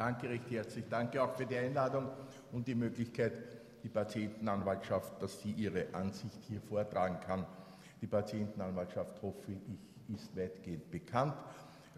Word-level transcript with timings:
Danke 0.00 0.30
recht 0.30 0.50
herzlich. 0.50 0.86
Danke 0.88 1.22
auch 1.22 1.36
für 1.36 1.44
die 1.44 1.58
Einladung 1.58 2.08
und 2.52 2.66
die 2.66 2.74
Möglichkeit, 2.74 3.34
die 3.82 3.90
Patientenanwaltschaft, 3.90 5.20
dass 5.20 5.42
sie 5.42 5.52
ihre 5.52 5.92
Ansicht 5.92 6.38
hier 6.48 6.62
vortragen 6.62 7.20
kann. 7.20 7.44
Die 8.00 8.06
Patientenanwaltschaft, 8.06 9.20
hoffe 9.20 9.52
ich, 9.52 10.14
ist 10.14 10.34
weitgehend 10.34 10.90
bekannt. 10.90 11.34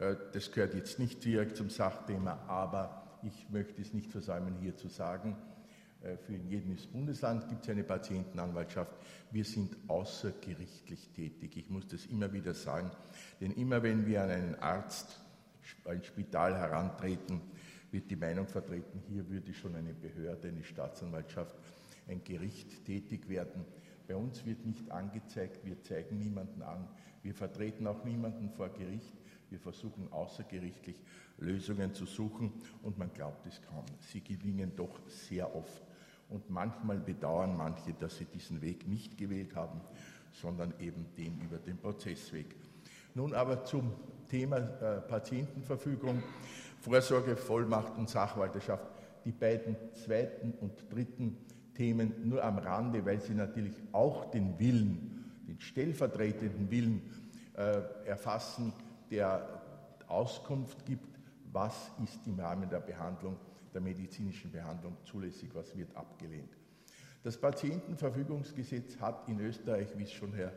Äh, 0.01 0.17
das 0.33 0.51
gehört 0.51 0.75
jetzt 0.75 0.99
nicht 0.99 1.25
direkt 1.25 1.57
zum 1.57 1.71
Sachthema, 1.71 2.41
aber 2.49 3.21
ich 3.23 3.49
möchte 3.51 3.81
es 3.81 3.95
nicht 3.95 4.11
versäumen, 4.11 4.57
hier 4.61 4.77
zu 4.77 4.89
sagen, 4.89 5.37
äh, 6.03 6.17
für 6.17 6.35
jedes 6.35 6.89
Bundesland 6.89 7.49
gibt 7.49 7.63
es 7.63 7.71
eine 7.71 7.85
Patientenanwaltschaft. 7.85 8.97
Wir 9.31 9.45
sind 9.45 9.77
außergerichtlich 9.87 11.11
tätig. 11.11 11.57
Ich 11.57 11.71
muss 11.71 11.87
das 11.87 12.07
immer 12.07 12.33
wieder 12.33 12.53
sagen, 12.53 12.91
denn 13.41 13.53
immer 13.53 13.81
wenn 13.85 14.07
wir 14.07 14.25
an 14.25 14.31
einen 14.31 14.55
Arzt, 14.57 15.21
ein 15.85 16.03
Spital 16.03 16.57
herantreten, 16.57 17.41
wird 17.93 18.11
die 18.11 18.17
Meinung 18.17 18.47
vertreten, 18.47 19.03
hier 19.09 19.29
würde 19.29 19.53
schon 19.55 19.77
eine 19.77 19.95
Behörde, 19.95 20.49
eine 20.49 20.65
Staatsanwaltschaft, 20.65 21.57
ein 22.09 22.25
Gericht 22.25 22.85
tätig 22.85 23.29
werden. 23.29 23.65
Bei 24.09 24.17
uns 24.17 24.45
wird 24.45 24.67
nicht 24.67 24.91
angezeigt, 24.91 25.65
wir 25.65 25.81
zeigen 25.83 26.19
niemanden 26.19 26.63
an, 26.63 26.89
wir 27.23 27.35
vertreten 27.35 27.87
auch 27.87 28.05
niemanden 28.05 28.51
vor 28.51 28.69
Gericht. 28.71 29.15
Wir 29.49 29.61
versuchen 29.61 30.11
außergerichtlich 30.13 30.97
Lösungen 31.39 31.95
zu 31.95 32.07
suchen 32.07 32.53
und 32.83 32.99
man 32.99 33.13
glaubt 33.13 33.47
es 33.47 33.61
kaum. 33.63 33.85
Sie 34.01 34.21
gelingen 34.21 34.73
doch 34.75 35.07
sehr 35.09 35.55
oft. 35.55 35.83
Und 36.29 36.51
manchmal 36.51 36.99
bedauern 36.99 37.57
manche, 37.57 37.93
dass 37.93 38.17
sie 38.17 38.25
diesen 38.25 38.63
Weg 38.63 38.89
nicht 38.89 39.19
gewählt 39.19 39.55
haben, 39.55 39.81
sondern 40.33 40.73
eben 40.81 41.07
den 41.17 41.39
über 41.41 41.59
den 41.59 41.77
Prozessweg. 41.77 42.57
Nun 43.15 43.35
aber 43.35 43.65
zum 43.65 43.93
Thema 44.29 44.57
äh, 44.57 45.01
Patientenverfügung, 45.03 46.23
Vorsorge, 46.81 47.37
Vollmacht 47.37 47.97
und 47.99 48.09
Sachwalterschaft. 48.09 48.87
Die 49.25 49.33
beiden 49.33 49.77
zweiten 49.95 50.55
und 50.61 50.91
dritten 50.91 51.37
Themen 51.75 52.29
nur 52.29 52.43
am 52.43 52.59
Rande, 52.59 53.05
weil 53.05 53.21
sie 53.21 53.35
natürlich 53.35 53.75
auch 53.93 54.31
den 54.31 54.59
Willen, 54.59 55.43
den 55.47 55.61
stellvertretenden 55.61 56.71
Willen 56.71 57.03
äh, 57.55 57.83
erfassen, 58.07 58.73
der 59.11 59.61
Auskunft 60.09 60.85
gibt, 60.87 61.19
was 61.53 61.91
ist 62.03 62.27
im 62.27 62.41
Rahmen 62.41 62.69
der 62.69 62.81
Behandlung, 62.81 63.37
der 63.75 63.83
medizinischen 63.83 64.51
Behandlung 64.51 64.97
zulässig, 65.05 65.51
was 65.55 65.77
wird 65.77 65.95
abgelehnt. 65.95 66.57
Das 67.23 67.39
Patientenverfügungsgesetz 67.39 68.99
hat 68.99 69.29
in 69.29 69.39
Österreich, 69.41 69.89
wie 69.97 70.05
es 70.05 70.13
schon 70.13 70.33
Herr 70.33 70.53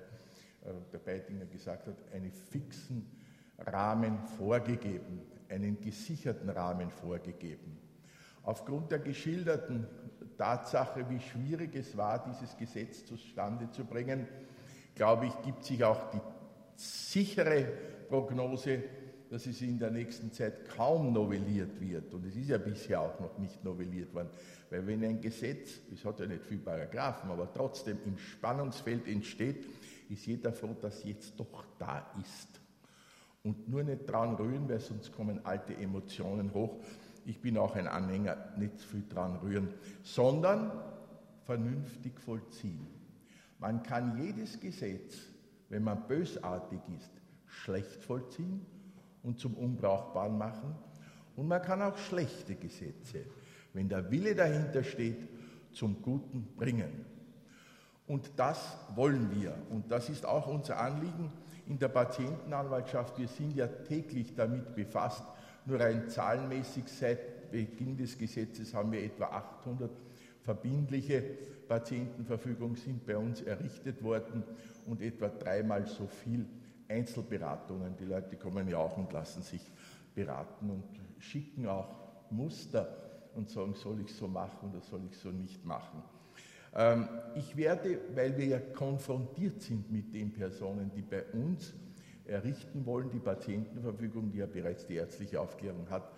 äh, 0.66 0.98
Beitinger 0.98 1.46
gesagt 1.46 1.88
hat, 1.88 1.98
einen 2.14 2.32
fixen 2.32 3.06
Rahmen 3.58 4.20
vorgegeben, 4.38 5.22
einen 5.50 5.80
gesicherten 5.80 6.50
Rahmen 6.50 6.90
vorgegeben. 6.90 7.78
Aufgrund 8.44 8.92
der 8.92 9.00
geschilderten 9.00 9.88
Tatsache, 10.38 11.10
wie 11.10 11.20
schwierig 11.20 11.76
es 11.76 11.96
war, 11.98 12.24
dieses 12.24 12.56
Gesetz 12.58 13.06
zustande 13.06 13.72
zu 13.72 13.86
bringen, 13.86 14.28
glaube 14.94 15.28
ich, 15.28 15.42
gibt 15.42 15.64
sich 15.64 15.84
auch 15.84 16.12
die 16.12 16.22
sichere 16.76 17.66
Prognose, 18.08 18.84
dass 19.30 19.48
es 19.48 19.62
in 19.62 19.80
der 19.80 19.92
nächsten 19.92 20.32
Zeit 20.32 20.70
kaum 20.70 21.12
novelliert 21.12 21.80
wird. 21.82 22.14
Und 22.14 22.26
es 22.26 22.36
ist 22.36 22.50
ja 22.50 22.58
bisher 22.58 23.02
auch 23.02 23.20
noch 23.20 23.38
nicht 23.40 23.64
novelliert 23.64 24.14
worden. 24.14 24.30
Weil 24.70 24.86
wenn 24.86 25.04
ein 25.04 25.22
Gesetz, 25.22 25.82
es 25.94 26.06
hat 26.06 26.20
ja 26.20 26.28
nicht 26.28 26.44
viele 26.44 26.62
Paragraphen, 26.62 27.32
aber 27.32 27.52
trotzdem 27.52 27.98
im 28.06 28.18
Spannungsfeld 28.18 29.08
entsteht, 29.08 29.66
ist 30.10 30.26
jeder 30.26 30.54
froh, 30.54 30.76
dass 30.80 31.04
jetzt 31.04 31.40
doch 31.40 31.66
da 31.78 32.12
ist. 32.22 32.60
Und 33.44 33.70
nur 33.70 33.84
nicht 33.84 34.10
dran 34.10 34.36
rühren, 34.36 34.68
weil 34.68 34.80
sonst 34.80 35.12
kommen 35.12 35.46
alte 35.46 35.76
Emotionen 35.76 36.54
hoch. 36.54 36.78
Ich 37.26 37.42
bin 37.42 37.58
auch 37.58 37.76
ein 37.76 37.88
Anhänger, 37.88 38.38
nicht 38.58 38.82
viel 38.82 39.04
dran 39.08 39.38
rühren, 39.38 39.70
sondern 40.04 40.72
vernünftig 41.44 42.20
vollziehen. 42.20 42.88
Man 43.60 43.84
kann 43.84 44.22
jedes 44.22 44.60
Gesetz, 44.60 45.16
wenn 45.70 45.84
man 45.84 46.08
bösartig 46.08 46.80
ist, 46.98 47.12
schlecht 47.46 48.04
vollziehen 48.04 48.66
und 49.24 49.40
zum 49.40 49.56
Unbrauchbaren 49.56 50.38
machen. 50.38 50.76
Und 51.36 51.48
man 51.48 51.62
kann 51.62 51.82
auch 51.82 51.98
schlechte 51.98 52.56
Gesetze, 52.56 53.26
wenn 53.74 53.90
der 53.90 54.10
Wille 54.12 54.36
dahinter 54.36 54.84
steht, 54.84 55.28
zum 55.72 56.02
Guten 56.02 56.48
bringen. 56.56 57.06
Und 58.08 58.32
das 58.38 58.78
wollen 58.96 59.30
wir. 59.40 59.56
Und 59.70 59.92
das 59.92 60.10
ist 60.10 60.26
auch 60.26 60.48
unser 60.48 60.80
Anliegen 60.80 61.32
in 61.68 61.80
der 61.80 61.88
Patientenanwaltschaft. 61.88 63.18
Wir 63.18 63.28
sind 63.28 63.56
ja 63.56 63.68
täglich 63.68 64.36
damit 64.36 64.76
befasst. 64.76 65.24
Nur 65.66 65.80
rein 65.80 66.08
zahlenmäßig 66.10 66.88
seit 66.88 67.52
Beginn 67.52 67.98
des 67.98 68.18
Gesetzes 68.18 68.74
haben 68.74 68.92
wir 68.92 69.04
etwa 69.04 69.26
800 69.26 69.90
verbindliche 70.42 71.22
Patientenverfügungen 71.68 72.76
sind 72.76 73.06
bei 73.06 73.18
uns 73.18 73.42
errichtet 73.42 74.04
worden 74.04 74.44
und 74.86 75.02
etwa 75.02 75.28
dreimal 75.30 75.88
so 75.88 76.06
viel 76.06 76.46
Einzelberatungen. 76.88 77.98
Die 77.98 78.06
Leute 78.06 78.36
kommen 78.36 78.68
ja 78.68 78.78
auch 78.78 78.98
und 78.98 79.12
lassen 79.12 79.42
sich 79.42 79.62
beraten 80.14 80.70
und 80.70 80.84
schicken 81.20 81.68
auch 81.68 81.96
Muster 82.30 82.88
und 83.34 83.50
sagen, 83.50 83.74
soll 83.74 84.02
ich 84.02 84.14
so 84.14 84.28
machen 84.28 84.70
oder 84.70 84.82
soll 84.82 85.02
ich 85.10 85.18
so 85.18 85.30
nicht 85.30 85.66
machen. 85.66 86.04
Ähm, 86.76 87.08
ich 87.36 87.56
werde, 87.56 88.00
weil 88.14 88.38
wir 88.38 88.46
ja 88.46 88.60
konfrontiert 88.60 89.62
sind 89.62 89.92
mit 89.92 90.14
den 90.14 90.34
Personen, 90.34 90.92
die 90.94 91.02
bei 91.02 91.24
uns 91.32 91.74
errichten 92.26 92.86
wollen, 92.86 93.10
die 93.12 93.20
Patientenverfügung, 93.20 94.32
die 94.32 94.40
ja 94.40 94.46
bereits 94.46 94.86
die 94.86 94.96
ärztliche 94.96 95.40
Aufklärung 95.40 95.90
hat, 95.90 96.12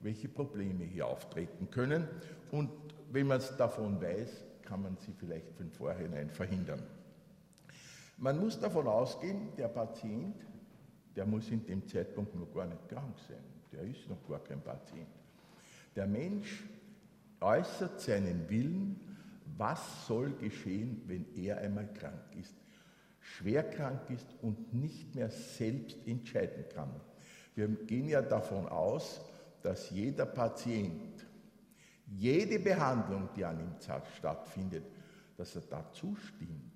welche 0.00 0.28
Probleme 0.28 0.84
hier 0.84 1.06
auftreten 1.06 1.70
können. 1.70 2.06
Und 2.50 2.70
wenn 3.10 3.26
man 3.26 3.38
es 3.38 3.56
davon 3.56 4.00
weiß, 4.00 4.44
kann 4.62 4.82
man 4.82 4.96
sie 4.98 5.12
vielleicht 5.12 5.52
von 5.54 5.70
vornherein 5.70 6.30
verhindern. 6.30 6.82
Man 8.18 8.38
muss 8.38 8.58
davon 8.60 8.86
ausgehen, 8.86 9.48
der 9.56 9.68
Patient, 9.68 10.36
der 11.16 11.26
muss 11.26 11.50
in 11.50 11.64
dem 11.66 11.86
Zeitpunkt 11.86 12.34
noch 12.34 12.52
gar 12.52 12.66
nicht 12.66 12.88
krank 12.88 13.16
sein. 13.28 13.42
Der 13.72 13.82
ist 13.82 14.08
noch 14.08 14.26
gar 14.28 14.40
kein 14.40 14.60
Patient. 14.60 15.08
Der 15.96 16.06
Mensch 16.06 16.64
äußert 17.40 18.00
seinen 18.00 18.48
Willen, 18.48 19.13
was 19.56 20.06
soll 20.06 20.32
geschehen, 20.32 21.02
wenn 21.06 21.26
er 21.36 21.58
einmal 21.58 21.92
krank 21.92 22.34
ist, 22.38 22.54
schwer 23.20 23.62
krank 23.62 24.10
ist 24.10 24.26
und 24.42 24.74
nicht 24.74 25.14
mehr 25.14 25.30
selbst 25.30 25.96
entscheiden 26.06 26.64
kann. 26.74 27.00
Wir 27.54 27.68
gehen 27.68 28.08
ja 28.08 28.20
davon 28.20 28.68
aus, 28.68 29.20
dass 29.62 29.90
jeder 29.90 30.26
Patient, 30.26 31.26
jede 32.06 32.58
Behandlung, 32.58 33.28
die 33.36 33.44
an 33.44 33.60
ihm 33.60 33.74
stattfindet, 34.16 34.84
dass 35.36 35.56
er 35.56 35.62
da 35.62 35.90
zustimmt. 35.92 36.72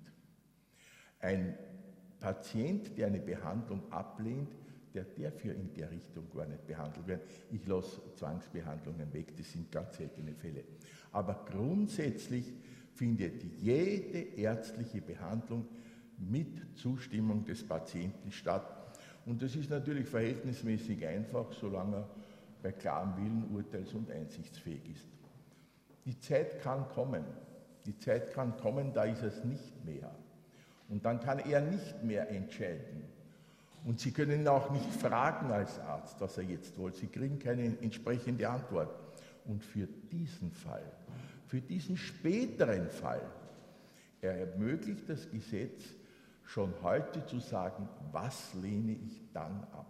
Ein 1.19 1.57
Patient, 2.19 2.97
der 2.97 3.07
eine 3.07 3.19
Behandlung 3.19 3.91
ablehnt, 3.91 4.53
der 4.93 5.03
darf 5.03 5.43
ja 5.43 5.53
in 5.53 5.73
der 5.73 5.91
Richtung 5.91 6.29
gar 6.35 6.45
nicht 6.45 6.65
behandelt 6.65 7.07
werden. 7.07 7.21
Ich 7.51 7.65
lasse 7.67 8.01
Zwangsbehandlungen 8.15 9.11
weg, 9.13 9.35
das 9.37 9.51
sind 9.51 9.71
ganz 9.71 9.97
seltene 9.97 10.33
Fälle. 10.33 10.63
Aber 11.11 11.45
grundsätzlich 11.49 12.53
findet 12.93 13.43
jede 13.61 14.19
ärztliche 14.37 15.01
Behandlung 15.01 15.67
mit 16.17 16.77
Zustimmung 16.77 17.45
des 17.45 17.65
Patienten 17.65 18.31
statt. 18.31 18.97
Und 19.25 19.41
das 19.41 19.55
ist 19.55 19.69
natürlich 19.69 20.07
verhältnismäßig 20.07 21.05
einfach, 21.05 21.51
solange 21.53 21.97
er 21.97 22.09
bei 22.61 22.71
klarem 22.71 23.15
Willen 23.17 23.55
urteils- 23.55 23.93
und 23.93 24.11
einsichtsfähig 24.11 24.81
ist. 24.89 25.07
Die 26.05 26.19
Zeit 26.19 26.61
kann 26.61 26.87
kommen. 26.89 27.23
Die 27.85 27.97
Zeit 27.97 28.33
kann 28.33 28.57
kommen, 28.57 28.93
da 28.93 29.05
ist 29.05 29.23
es 29.23 29.43
nicht 29.43 29.85
mehr. 29.85 30.13
Und 30.89 31.05
dann 31.05 31.19
kann 31.19 31.39
er 31.39 31.61
nicht 31.61 32.03
mehr 32.03 32.29
entscheiden. 32.29 33.03
Und 33.85 33.99
Sie 33.99 34.11
können 34.11 34.41
ihn 34.41 34.47
auch 34.47 34.71
nicht 34.71 34.91
fragen 34.91 35.51
als 35.51 35.79
Arzt, 35.79 36.19
was 36.19 36.37
er 36.37 36.43
jetzt 36.43 36.77
will. 36.77 36.93
Sie 36.93 37.07
kriegen 37.07 37.39
keine 37.39 37.63
entsprechende 37.81 38.49
Antwort. 38.49 38.89
Und 39.45 39.63
für 39.63 39.87
diesen 39.87 40.51
Fall, 40.51 40.91
für 41.47 41.61
diesen 41.61 41.97
späteren 41.97 42.89
Fall, 42.89 43.21
ermöglicht 44.21 45.09
das 45.09 45.29
Gesetz 45.29 45.81
schon 46.43 46.73
heute 46.81 47.25
zu 47.25 47.39
sagen, 47.39 47.87
was 48.11 48.53
lehne 48.55 48.93
ich 48.93 49.21
dann 49.33 49.63
ab. 49.71 49.85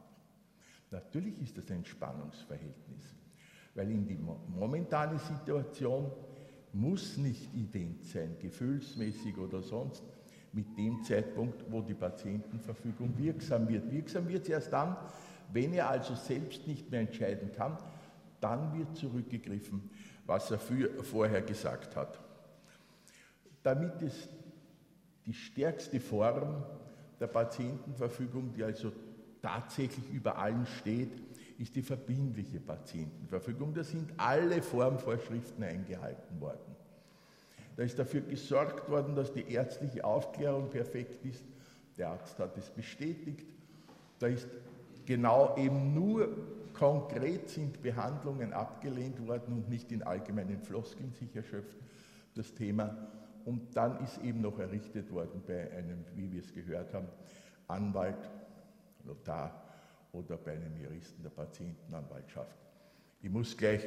Natürlich 0.91 1.39
ist 1.41 1.57
das 1.57 1.69
ein 1.71 1.85
Spannungsverhältnis, 1.85 3.15
weil 3.75 3.91
in 3.91 4.05
die 4.05 4.17
momentane 4.17 5.19
Situation 5.19 6.11
muss 6.73 7.17
nicht 7.17 7.53
ident 7.53 8.05
sein, 8.05 8.35
gefühlsmäßig 8.39 9.37
oder 9.37 9.61
sonst, 9.61 10.03
mit 10.51 10.77
dem 10.77 11.03
Zeitpunkt, 11.03 11.63
wo 11.69 11.81
die 11.81 11.93
Patientenverfügung 11.93 13.17
wirksam 13.17 13.67
wird. 13.67 13.91
Wirksam 13.91 14.27
wird 14.27 14.45
sie 14.45 14.53
erst 14.53 14.73
dann, 14.73 14.97
wenn 15.51 15.73
er 15.73 15.89
also 15.89 16.15
selbst 16.15 16.67
nicht 16.67 16.89
mehr 16.89 17.01
entscheiden 17.01 17.51
kann, 17.55 17.77
dann 18.39 18.77
wird 18.77 18.95
zurückgegriffen, 18.95 19.89
was 20.25 20.51
er 20.51 20.59
für, 20.59 21.03
vorher 21.03 21.41
gesagt 21.41 21.95
hat. 21.95 22.19
Damit 23.63 24.01
es 24.01 24.29
die 25.25 25.33
stärkste 25.33 25.99
Form 25.99 26.63
der 27.19 27.27
Patientenverfügung, 27.27 28.53
die 28.53 28.63
also 28.63 28.91
tatsächlich 29.41 30.09
über 30.11 30.37
allen 30.37 30.65
steht, 30.65 31.11
ist 31.57 31.75
die 31.75 31.81
verbindliche 31.81 32.59
Patientenverfügung. 32.59 33.73
Da 33.73 33.83
sind 33.83 34.11
alle 34.17 34.61
Formvorschriften 34.61 35.63
eingehalten 35.63 36.39
worden. 36.39 36.78
Da 37.75 37.83
ist 37.83 37.97
dafür 37.97 38.21
gesorgt 38.21 38.89
worden, 38.89 39.15
dass 39.15 39.31
die 39.31 39.51
ärztliche 39.51 40.03
Aufklärung 40.03 40.69
perfekt 40.69 41.25
ist. 41.25 41.43
Der 41.97 42.09
Arzt 42.09 42.37
hat 42.39 42.57
es 42.57 42.69
bestätigt. 42.69 43.45
Da 44.19 44.27
ist 44.27 44.47
genau 45.05 45.55
eben 45.57 45.93
nur 45.93 46.29
konkret 46.73 47.49
sind 47.49 47.81
Behandlungen 47.81 48.53
abgelehnt 48.53 49.27
worden 49.27 49.53
und 49.53 49.69
nicht 49.69 49.91
in 49.91 50.03
allgemeinen 50.03 50.59
Floskeln 50.59 51.11
sich 51.11 51.35
erschöpft, 51.35 51.77
das 52.35 52.53
Thema. 52.53 52.95
Und 53.45 53.75
dann 53.75 54.01
ist 54.03 54.21
eben 54.23 54.41
noch 54.41 54.59
errichtet 54.59 55.11
worden 55.11 55.41
bei 55.45 55.71
einem, 55.71 56.05
wie 56.15 56.31
wir 56.31 56.39
es 56.41 56.53
gehört 56.53 56.93
haben, 56.93 57.07
Anwalt, 57.67 58.29
Notar 59.03 59.63
oder 60.11 60.37
bei 60.37 60.53
einem 60.53 60.77
Juristen 60.77 61.21
der 61.23 61.31
Patientenanwaltschaft. 61.31 62.68
Ich 63.21 63.29
muss 63.29 63.55
gleich, 63.57 63.81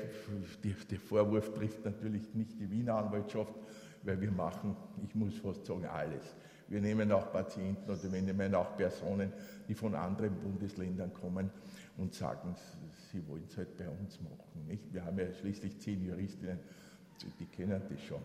der 0.62 0.98
Vorwurf 0.98 1.54
trifft 1.54 1.84
natürlich 1.84 2.34
nicht 2.34 2.60
die 2.60 2.70
Wiener 2.70 2.96
Anwaltschaft, 2.96 3.54
weil 4.02 4.20
wir 4.20 4.30
machen, 4.30 4.76
ich 5.06 5.14
muss 5.14 5.38
fast 5.38 5.64
sagen, 5.64 5.86
alles. 5.86 6.36
Wir 6.68 6.80
nehmen 6.80 7.10
auch 7.12 7.32
Patienten 7.32 7.90
oder 7.90 8.12
wir 8.12 8.22
nehmen 8.22 8.54
auch 8.54 8.76
Personen, 8.76 9.32
die 9.68 9.74
von 9.74 9.94
anderen 9.94 10.34
Bundesländern 10.40 11.12
kommen 11.12 11.50
und 11.96 12.14
sagen, 12.14 12.54
sie 13.10 13.26
wollen 13.26 13.44
es 13.48 13.56
halt 13.56 13.76
bei 13.76 13.88
uns 13.88 14.20
machen. 14.20 14.66
Nicht? 14.66 14.92
Wir 14.92 15.04
haben 15.04 15.18
ja 15.18 15.32
schließlich 15.32 15.78
zehn 15.80 16.04
Juristinnen, 16.04 16.58
die 17.38 17.46
kennen 17.46 17.80
das 17.88 18.00
schon. 18.02 18.22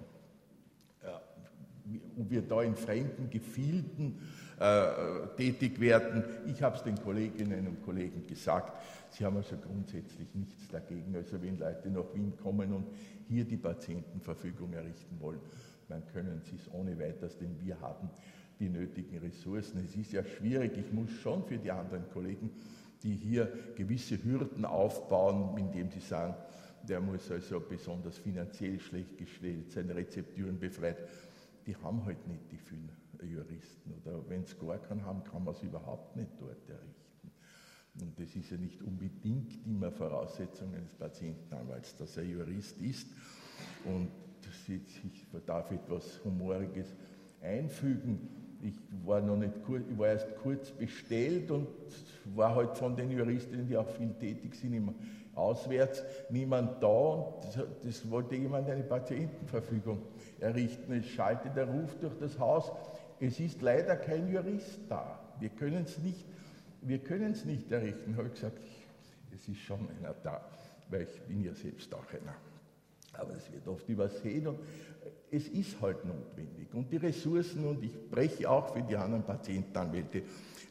Ob 2.18 2.30
wir 2.30 2.42
da 2.42 2.62
in 2.64 2.76
fremden 2.76 3.30
Gefilden 3.30 4.20
tätig 5.36 5.80
werden. 5.80 6.24
Ich 6.48 6.64
habe 6.64 6.76
es 6.78 6.84
den 6.84 7.00
Kolleginnen 7.02 7.68
und 7.68 7.84
Kollegen 7.84 8.26
gesagt. 8.26 8.78
Sie 9.12 9.24
haben 9.24 9.38
also 9.38 9.56
grundsätzlich 9.56 10.28
nichts 10.34 10.68
dagegen. 10.68 11.16
Also 11.16 11.42
wenn 11.42 11.58
Leute 11.58 11.90
nach 11.90 12.14
Wien 12.14 12.34
kommen 12.42 12.74
und 12.74 12.88
hier 13.28 13.46
die 13.46 13.58
Patientenverfügung 13.58 14.74
errichten 14.74 15.20
wollen, 15.20 15.40
dann 15.90 16.06
können 16.08 16.42
sie 16.44 16.56
es 16.56 16.74
ohne 16.74 16.98
weiteres, 17.00 17.38
denn 17.38 17.56
wir 17.64 17.80
haben 17.80 18.10
die 18.60 18.70
nötigen 18.70 19.20
Ressourcen. 19.20 19.84
Es 19.86 19.96
ist 19.96 20.12
ja 20.12 20.24
schwierig. 20.24 20.78
Ich 20.78 20.92
muss 20.92 21.12
schon 21.12 21.44
für 21.44 21.58
die 21.58 21.72
anderen 21.72 22.10
Kollegen, 22.12 22.50
die 23.04 23.16
hier 23.16 23.52
gewisse 23.76 24.22
Hürden 24.24 24.66
aufbauen, 24.66 25.58
indem 25.58 25.92
sie 25.92 26.00
sagen, 26.00 26.36
der 26.84 27.00
muss 27.00 27.30
also 27.30 27.60
besonders 27.60 28.18
finanziell 28.18 28.80
schlecht 28.80 29.18
gestellt 29.18 29.72
sein, 29.72 29.90
Rezepturen 29.92 30.58
befreit. 30.58 30.98
Die 31.66 31.76
haben 31.76 32.04
halt 32.06 32.28
nicht 32.28 32.52
die 32.52 32.58
vielen 32.58 32.90
Juristen. 33.26 33.94
Oder 34.02 34.28
wenn 34.30 34.44
es 34.44 34.58
gar 34.58 34.78
keinen 34.78 35.06
haben, 35.06 35.24
kann 35.24 35.44
man 35.44 35.54
es 35.54 35.64
überhaupt 35.64 36.16
nicht 36.16 36.32
dort 36.40 36.70
errichten. 36.70 37.32
Und 38.00 38.20
das 38.20 38.36
ist 38.36 38.52
ja 38.52 38.58
nicht 38.58 38.82
unbedingt 38.84 39.66
immer 39.66 39.92
Voraussetzung 39.92 40.74
eines 40.76 40.94
Patientenanwalts, 40.94 41.96
dass 41.96 42.18
er 42.18 42.24
Jurist 42.24 42.80
ist. 42.80 43.08
Und 43.86 44.12
ich 44.68 45.26
darf 45.46 45.72
etwas 45.72 46.24
Humoriges 46.24 46.96
einfügen. 47.42 48.30
Ich 48.62 48.76
war 49.06 49.22
noch 49.22 49.38
nicht 49.38 49.64
kurz, 49.64 49.84
ich 49.90 49.98
war 49.98 50.08
erst 50.08 50.36
kurz 50.38 50.72
bestellt 50.72 51.52
und 51.52 51.68
war 52.36 52.56
halt 52.56 52.78
von 52.78 52.96
den 52.96 53.12
Juristinnen, 53.12 53.68
die 53.68 53.78
auch 53.78 53.90
viel 53.90 54.14
tätig 54.16 54.56
sind, 54.56 54.74
immer 54.74 54.94
auswärts, 55.36 56.04
niemand 56.30 56.82
da 56.82 56.88
und 56.88 57.44
das, 57.46 57.60
das 57.84 58.10
wollte 58.10 58.36
jemand 58.36 58.70
eine 58.70 58.84
Patientenverfügung 58.84 60.02
errichten. 60.40 60.94
Es 60.94 61.06
schaltet 61.06 61.56
der 61.56 61.68
Ruf 61.68 61.96
durch 62.02 62.18
das 62.18 62.40
Haus, 62.40 62.72
es 63.20 63.40
ist 63.40 63.62
leider 63.62 63.96
kein 63.96 64.32
Jurist 64.32 64.80
da. 64.90 65.20
Wir 65.40 65.50
können 65.50 65.84
es 65.84 65.98
nicht, 66.00 66.26
wir 66.82 67.00
nicht 67.46 67.72
errichten. 67.72 68.16
Habe 68.16 68.28
ich 68.28 68.34
gesagt, 68.34 68.60
es 69.34 69.48
ist 69.48 69.60
schon 69.60 69.88
einer 70.00 70.14
da, 70.24 70.42
weil 70.90 71.04
ich 71.04 71.22
bin 71.24 71.44
ja 71.44 71.54
selbst 71.54 71.94
auch 71.94 72.10
einer. 72.12 72.36
Aber 73.14 73.34
es 73.36 73.52
wird 73.52 73.68
oft 73.68 73.88
übersehen 73.90 74.48
und 74.48 74.60
es 75.32 75.48
ist 75.48 75.82
halt 75.82 76.06
notwendig. 76.06 76.74
Und 76.74 76.92
die 76.92 76.98
Ressourcen, 76.98 77.66
und 77.66 77.84
ich 77.84 78.10
breche 78.10 78.50
auch 78.50 78.74
für 78.74 78.82
die 78.82 78.96
anderen 78.96 79.24
Patientenanwälte 79.24 80.24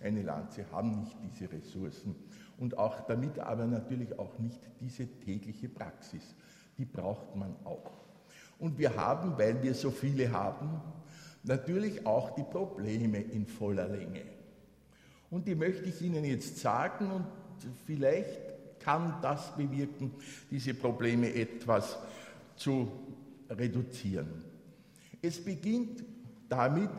eine 0.03 0.23
Lanze, 0.23 0.65
haben 0.71 1.01
nicht 1.01 1.17
diese 1.25 1.51
Ressourcen. 1.53 2.15
Und 2.59 2.79
auch 2.79 3.01
damit 3.07 3.39
aber 3.39 3.67
natürlich 3.67 4.19
auch 4.19 4.39
nicht 4.39 4.61
diese 4.81 5.07
tägliche 5.07 5.69
Praxis. 5.69 6.23
Die 6.79 6.85
braucht 6.85 7.35
man 7.35 7.55
auch. 7.65 7.91
Und 8.59 8.79
wir 8.79 8.97
haben, 8.97 9.37
weil 9.37 9.63
wir 9.63 9.75
so 9.75 9.91
viele 9.91 10.31
haben, 10.31 10.81
natürlich 11.47 12.07
auch 12.07 12.35
die 12.35 12.43
Probleme 12.43 13.21
in 13.21 13.47
voller 13.47 13.89
Länge. 13.89 14.23
Und 15.31 15.47
die 15.47 15.55
möchte 15.55 15.85
ich 15.89 16.01
Ihnen 16.03 16.25
jetzt 16.25 16.59
sagen 16.59 17.11
und 17.11 17.27
vielleicht 17.87 18.81
kann 18.81 19.19
das 19.23 19.57
bewirken, 19.57 20.13
diese 20.51 20.75
Probleme 20.75 21.35
etwas 21.35 21.99
zu 22.57 22.91
reduzieren. 23.51 24.45
Es 25.21 25.45
beginnt 25.45 26.05
damit, 26.49 26.91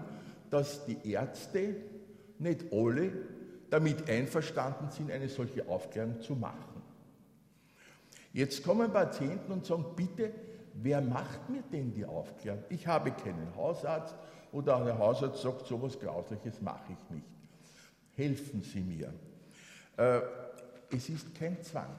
dass 0.49 0.85
die 0.85 1.11
Ärzte, 1.11 1.75
nicht 2.39 2.65
alle, 2.71 3.11
damit 3.69 4.09
einverstanden 4.09 4.91
sind, 4.91 5.11
eine 5.11 5.29
solche 5.29 5.67
Aufklärung 5.67 6.21
zu 6.21 6.35
machen. 6.35 6.81
Jetzt 8.33 8.63
kommen 8.63 8.91
Patienten 8.91 9.51
und 9.51 9.65
sagen, 9.65 9.85
bitte, 9.95 10.31
wer 10.73 11.01
macht 11.01 11.49
mir 11.49 11.63
denn 11.71 11.93
die 11.93 12.05
Aufklärung? 12.05 12.63
Ich 12.69 12.85
habe 12.85 13.11
keinen 13.11 13.55
Hausarzt, 13.55 14.15
oder 14.51 14.83
der 14.83 14.97
Hausarzt 14.97 15.41
sagt, 15.41 15.67
so 15.67 15.75
etwas 15.77 15.99
Grausliches 15.99 16.61
mache 16.61 16.93
ich 16.93 17.15
nicht. 17.15 17.27
Helfen 18.15 18.61
Sie 18.61 18.81
mir. 18.81 19.13
Äh, 19.97 20.21
es 20.89 21.09
ist 21.09 21.35
kein 21.35 21.61
Zwang. 21.61 21.95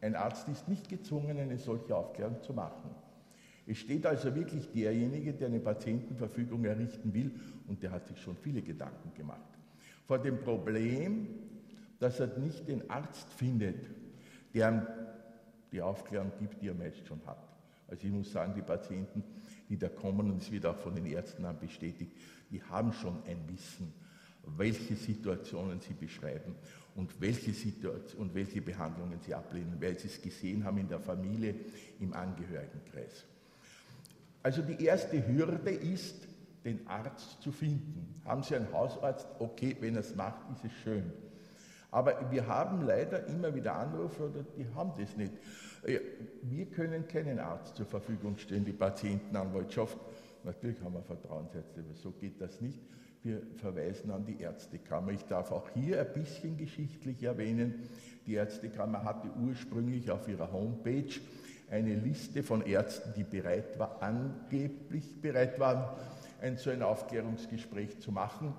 Ein 0.00 0.14
Arzt 0.14 0.48
ist 0.48 0.68
nicht 0.68 0.88
gezwungen, 0.88 1.38
eine 1.38 1.58
solche 1.58 1.94
Aufklärung 1.94 2.40
zu 2.42 2.52
machen. 2.52 2.90
Es 3.66 3.78
steht 3.78 4.06
also 4.06 4.34
wirklich 4.34 4.70
derjenige, 4.72 5.34
der 5.34 5.48
eine 5.48 5.60
Patientenverfügung 5.60 6.64
errichten 6.64 7.12
will, 7.12 7.32
und 7.66 7.82
der 7.82 7.90
hat 7.90 8.06
sich 8.06 8.20
schon 8.20 8.36
viele 8.36 8.62
Gedanken 8.62 9.12
gemacht, 9.14 9.40
vor 10.06 10.18
dem 10.18 10.40
Problem, 10.40 11.28
dass 11.98 12.20
er 12.20 12.38
nicht 12.38 12.66
den 12.68 12.88
Arzt 12.88 13.30
findet, 13.32 13.86
der 14.54 14.86
die 15.70 15.82
Aufklärung 15.82 16.32
gibt, 16.38 16.62
die 16.62 16.68
er 16.68 16.74
meist 16.74 17.06
schon 17.06 17.20
hat. 17.26 17.47
Also 17.88 18.06
ich 18.06 18.12
muss 18.12 18.30
sagen, 18.30 18.54
die 18.54 18.62
Patienten, 18.62 19.24
die 19.68 19.78
da 19.78 19.88
kommen, 19.88 20.30
und 20.30 20.42
es 20.42 20.52
wird 20.52 20.66
auch 20.66 20.76
von 20.76 20.94
den 20.94 21.06
Ärzten 21.06 21.42
dann 21.42 21.58
bestätigt, 21.58 22.12
die 22.50 22.62
haben 22.62 22.92
schon 22.92 23.22
ein 23.24 23.38
Wissen, 23.48 23.92
welche 24.56 24.94
Situationen 24.94 25.80
sie 25.80 25.94
beschreiben 25.94 26.54
und 26.94 27.20
welche, 27.20 27.52
Situation, 27.52 28.22
und 28.22 28.34
welche 28.34 28.62
Behandlungen 28.62 29.20
sie 29.20 29.34
ablehnen, 29.34 29.76
weil 29.80 29.98
sie 29.98 30.08
es 30.08 30.20
gesehen 30.20 30.64
haben 30.64 30.78
in 30.78 30.88
der 30.88 31.00
Familie, 31.00 31.54
im 32.00 32.12
Angehörigenkreis. 32.12 33.24
Also 34.42 34.62
die 34.62 34.84
erste 34.84 35.26
Hürde 35.26 35.70
ist, 35.70 36.28
den 36.64 36.86
Arzt 36.86 37.42
zu 37.42 37.52
finden. 37.52 38.20
Haben 38.24 38.42
Sie 38.42 38.56
einen 38.56 38.72
Hausarzt? 38.72 39.26
Okay, 39.38 39.76
wenn 39.80 39.94
er 39.94 40.00
es 40.00 40.14
macht, 40.14 40.50
ist 40.54 40.64
es 40.64 40.72
schön. 40.82 41.12
Aber 41.90 42.30
wir 42.30 42.46
haben 42.46 42.82
leider 42.82 43.26
immer 43.26 43.54
wieder 43.54 43.76
Anrufe, 43.76 44.24
oder 44.24 44.44
die 44.56 44.66
haben 44.74 44.92
das 44.98 45.16
nicht. 45.16 45.32
Wir 46.42 46.66
können 46.66 47.08
keinen 47.08 47.38
Arzt 47.38 47.76
zur 47.76 47.86
Verfügung 47.86 48.36
stellen, 48.36 48.64
die 48.64 48.72
Patientenanwaltschaft. 48.72 49.96
Natürlich 50.44 50.80
haben 50.82 50.94
wir 50.94 51.02
Vertrauensärzte, 51.02 51.80
aber 51.80 51.94
so 51.94 52.10
geht 52.12 52.40
das 52.40 52.60
nicht. 52.60 52.80
Wir 53.22 53.42
verweisen 53.56 54.10
an 54.10 54.24
die 54.24 54.40
Ärztekammer. 54.40 55.10
Ich 55.12 55.24
darf 55.24 55.50
auch 55.50 55.68
hier 55.70 56.00
ein 56.00 56.12
bisschen 56.12 56.56
geschichtlich 56.56 57.22
erwähnen, 57.22 57.88
die 58.26 58.34
Ärztekammer 58.34 59.04
hatte 59.04 59.28
ursprünglich 59.42 60.10
auf 60.10 60.28
ihrer 60.28 60.52
Homepage 60.52 61.14
eine 61.70 61.94
Liste 61.94 62.42
von 62.42 62.64
Ärzten, 62.64 63.14
die 63.16 63.24
bereit 63.24 63.78
war, 63.78 64.02
angeblich 64.02 65.20
bereit 65.20 65.58
waren, 65.58 65.84
ein 66.40 66.56
so 66.56 66.70
ein 66.70 66.82
Aufklärungsgespräch 66.82 68.00
zu 68.00 68.12
machen. 68.12 68.54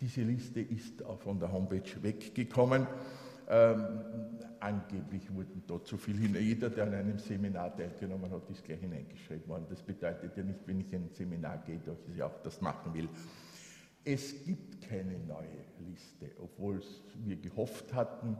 Diese 0.00 0.22
Liste 0.22 0.60
ist 0.60 1.02
von 1.20 1.38
der 1.38 1.50
Homepage 1.50 2.02
weggekommen. 2.02 2.86
Ähm, 3.48 4.00
angeblich 4.60 5.32
wurden 5.32 5.62
dort 5.66 5.86
zu 5.86 5.96
viel 5.96 6.16
hin. 6.16 6.36
Jeder, 6.38 6.68
der 6.68 6.84
an 6.84 6.94
einem 6.94 7.18
Seminar 7.18 7.76
teilgenommen 7.76 8.30
hat, 8.30 8.50
ist 8.50 8.64
gleich 8.64 8.80
hineingeschrieben 8.80 9.48
worden. 9.48 9.66
Das 9.70 9.82
bedeutet 9.82 10.36
ja 10.36 10.42
nicht, 10.42 10.60
wenn 10.66 10.80
ich 10.80 10.92
ein 10.94 11.08
Seminar 11.12 11.58
gehe, 11.64 11.78
dass 11.78 11.98
ich 12.12 12.22
auch 12.22 12.42
das 12.42 12.60
machen 12.60 12.92
will. 12.92 13.08
Es 14.04 14.44
gibt 14.44 14.80
keine 14.88 15.18
neue 15.18 15.64
Liste, 15.88 16.30
obwohl 16.40 16.80
wir 17.24 17.36
gehofft 17.36 17.92
hatten 17.94 18.36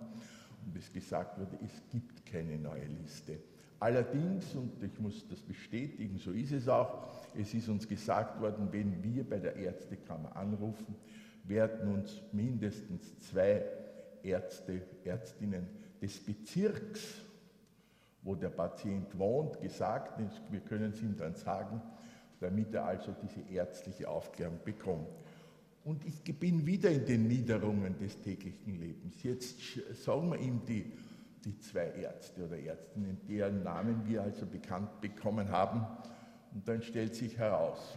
und 0.65 0.77
es 0.77 0.93
gesagt 0.93 1.39
wurde, 1.39 1.59
es 1.65 1.83
gibt 1.91 2.27
keine 2.27 2.59
neue 2.59 2.87
Liste. 2.87 3.39
Allerdings, 3.79 4.55
und 4.55 4.83
ich 4.83 4.99
muss 4.99 5.27
das 5.29 5.41
bestätigen, 5.41 6.19
so 6.19 6.33
ist 6.33 6.53
es 6.53 6.69
auch, 6.69 7.09
es 7.37 7.53
ist 7.53 7.69
uns 7.69 7.87
gesagt 7.87 8.41
worden, 8.41 8.69
wenn 8.71 9.03
wir 9.03 9.29
bei 9.29 9.39
der 9.39 9.55
Ärztekammer 9.57 10.35
anrufen, 10.35 10.95
werden 11.49 11.93
uns 11.93 12.23
mindestens 12.33 13.19
zwei 13.21 13.65
Ärzte, 14.23 14.83
Ärztinnen 15.05 15.69
des 16.01 16.19
Bezirks, 16.25 17.23
wo 18.23 18.35
der 18.35 18.49
Patient 18.49 19.17
wohnt, 19.19 19.61
gesagt, 19.61 20.21
wir 20.51 20.61
können 20.61 20.93
es 20.93 21.01
ihm 21.01 21.17
dann 21.17 21.35
sagen, 21.35 21.81
damit 22.41 22.75
er 22.75 22.85
also 22.85 23.15
diese 23.23 23.41
ärztliche 23.49 24.09
Aufklärung 24.09 24.59
bekommt. 24.65 25.09
Und 25.85 26.05
ich 26.05 26.23
bin 26.39 26.67
wieder 26.67 26.91
in 26.91 27.07
den 27.07 27.29
Niederungen 27.29 27.97
des 27.97 28.21
täglichen 28.21 28.75
Lebens. 28.81 29.23
Jetzt 29.23 29.57
sagen 30.05 30.33
wir 30.33 30.41
ihm 30.41 30.61
die, 30.67 30.93
die 31.45 31.57
zwei 31.61 31.91
Ärzte 31.91 32.45
oder 32.45 32.59
Ärztinnen, 32.59 33.21
deren 33.29 33.63
Namen 33.63 34.05
wir 34.05 34.23
also 34.23 34.45
bekannt 34.47 35.01
bekommen 35.01 35.49
haben. 35.49 35.87
Und 36.53 36.67
dann 36.67 36.83
stellt 36.83 37.15
sich 37.15 37.39
heraus, 37.39 37.97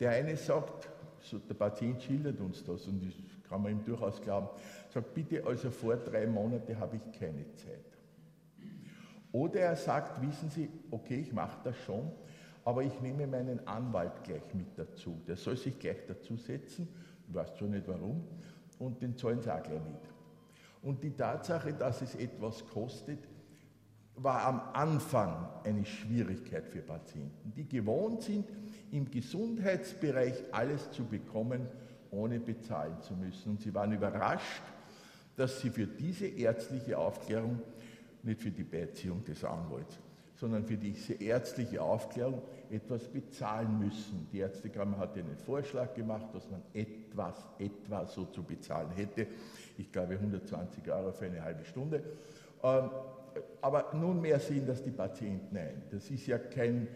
der 0.00 0.12
eine 0.12 0.36
sagt, 0.38 0.88
so 1.22 1.38
der 1.38 1.54
Patient 1.54 2.02
schildert 2.02 2.40
uns 2.40 2.64
das 2.64 2.86
und 2.86 3.04
das 3.04 3.14
kann 3.48 3.62
man 3.62 3.72
ihm 3.72 3.84
durchaus 3.84 4.20
glauben, 4.20 4.48
sagt, 4.92 5.14
bitte, 5.14 5.44
also 5.44 5.70
vor 5.70 5.96
drei 5.96 6.26
Monaten 6.26 6.78
habe 6.78 6.96
ich 6.96 7.18
keine 7.18 7.44
Zeit. 7.56 7.84
Oder 9.32 9.60
er 9.60 9.76
sagt, 9.76 10.20
wissen 10.22 10.50
Sie, 10.50 10.68
okay, 10.90 11.20
ich 11.20 11.32
mache 11.32 11.58
das 11.64 11.76
schon, 11.78 12.10
aber 12.64 12.82
ich 12.82 13.00
nehme 13.00 13.26
meinen 13.26 13.66
Anwalt 13.66 14.24
gleich 14.24 14.54
mit 14.54 14.76
dazu. 14.76 15.20
Der 15.26 15.36
soll 15.36 15.56
sich 15.56 15.78
gleich 15.78 16.04
dazusetzen, 16.06 16.88
ich 17.28 17.34
weiß 17.34 17.56
schon 17.58 17.70
nicht 17.70 17.86
warum, 17.86 18.24
und 18.78 19.00
den 19.02 19.16
zahlen 19.16 19.40
sie 19.40 19.52
auch 19.52 19.62
gleich 19.62 19.82
mit. 19.84 20.00
Und 20.82 21.02
die 21.02 21.10
Tatsache, 21.10 21.72
dass 21.74 22.02
es 22.02 22.14
etwas 22.14 22.66
kostet, 22.66 23.18
war 24.16 24.44
am 24.44 24.60
Anfang 24.72 25.48
eine 25.64 25.84
Schwierigkeit 25.84 26.68
für 26.68 26.80
Patienten, 26.80 27.52
die 27.54 27.66
gewohnt 27.66 28.22
sind, 28.22 28.46
im 28.92 29.10
Gesundheitsbereich 29.10 30.34
alles 30.52 30.90
zu 30.92 31.04
bekommen, 31.04 31.66
ohne 32.10 32.40
bezahlen 32.40 33.00
zu 33.00 33.14
müssen. 33.14 33.52
Und 33.52 33.60
sie 33.60 33.74
waren 33.74 33.92
überrascht, 33.92 34.62
dass 35.36 35.60
sie 35.60 35.70
für 35.70 35.86
diese 35.86 36.26
ärztliche 36.26 36.98
Aufklärung, 36.98 37.60
nicht 38.22 38.42
für 38.42 38.50
die 38.50 38.64
Beziehung 38.64 39.24
des 39.24 39.44
Anwalts, 39.44 39.98
sondern 40.34 40.64
für 40.64 40.76
diese 40.76 41.14
ärztliche 41.14 41.82
Aufklärung 41.82 42.42
etwas 42.70 43.08
bezahlen 43.08 43.78
müssen. 43.78 44.26
Die 44.32 44.38
Ärztekammer 44.38 44.98
hat 44.98 45.16
einen 45.16 45.36
Vorschlag 45.36 45.94
gemacht, 45.94 46.26
dass 46.32 46.50
man 46.50 46.62
etwas, 46.72 47.46
etwa 47.58 48.06
so 48.06 48.24
zu 48.26 48.42
bezahlen 48.42 48.90
hätte. 48.92 49.26
Ich 49.76 49.92
glaube 49.92 50.14
120 50.14 50.90
Euro 50.90 51.12
für 51.12 51.26
eine 51.26 51.42
halbe 51.42 51.64
Stunde. 51.64 52.02
Ähm, 52.62 52.90
aber 53.60 53.92
nunmehr 53.94 54.40
sehen 54.40 54.66
das 54.66 54.82
die 54.82 54.90
Patienten 54.90 55.56
ein. 55.56 55.82
Das 55.90 56.10
ist 56.10 56.26
ja 56.26 56.38
kein, 56.38 56.88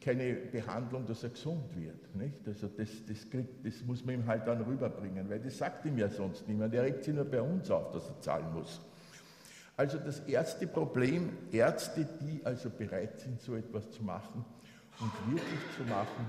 keine 0.00 0.34
Behandlung, 0.34 1.06
dass 1.06 1.22
er 1.22 1.30
gesund 1.30 1.74
wird. 1.76 2.14
Nicht? 2.14 2.46
Also 2.46 2.68
das, 2.68 2.88
das, 3.06 3.28
kriegt, 3.30 3.66
das 3.66 3.82
muss 3.84 4.04
man 4.04 4.16
ihm 4.16 4.26
halt 4.26 4.46
dann 4.46 4.62
rüberbringen, 4.62 5.28
weil 5.28 5.40
das 5.40 5.58
sagt 5.58 5.84
ihm 5.86 5.98
ja 5.98 6.08
sonst 6.08 6.46
niemand. 6.48 6.74
Er 6.74 6.84
regt 6.84 7.04
sich 7.04 7.14
nur 7.14 7.24
bei 7.24 7.40
uns 7.40 7.70
auf, 7.70 7.92
dass 7.92 8.08
er 8.08 8.20
zahlen 8.20 8.52
muss. 8.52 8.80
Also 9.76 9.98
das 9.98 10.20
erste 10.20 10.66
Problem, 10.66 11.30
Ärzte, 11.52 12.06
die 12.20 12.44
also 12.44 12.68
bereit 12.68 13.20
sind, 13.20 13.40
so 13.40 13.54
etwas 13.54 13.90
zu 13.90 14.02
machen 14.02 14.44
und 14.98 15.32
wirklich 15.32 15.60
zu 15.76 15.84
machen, 15.84 16.26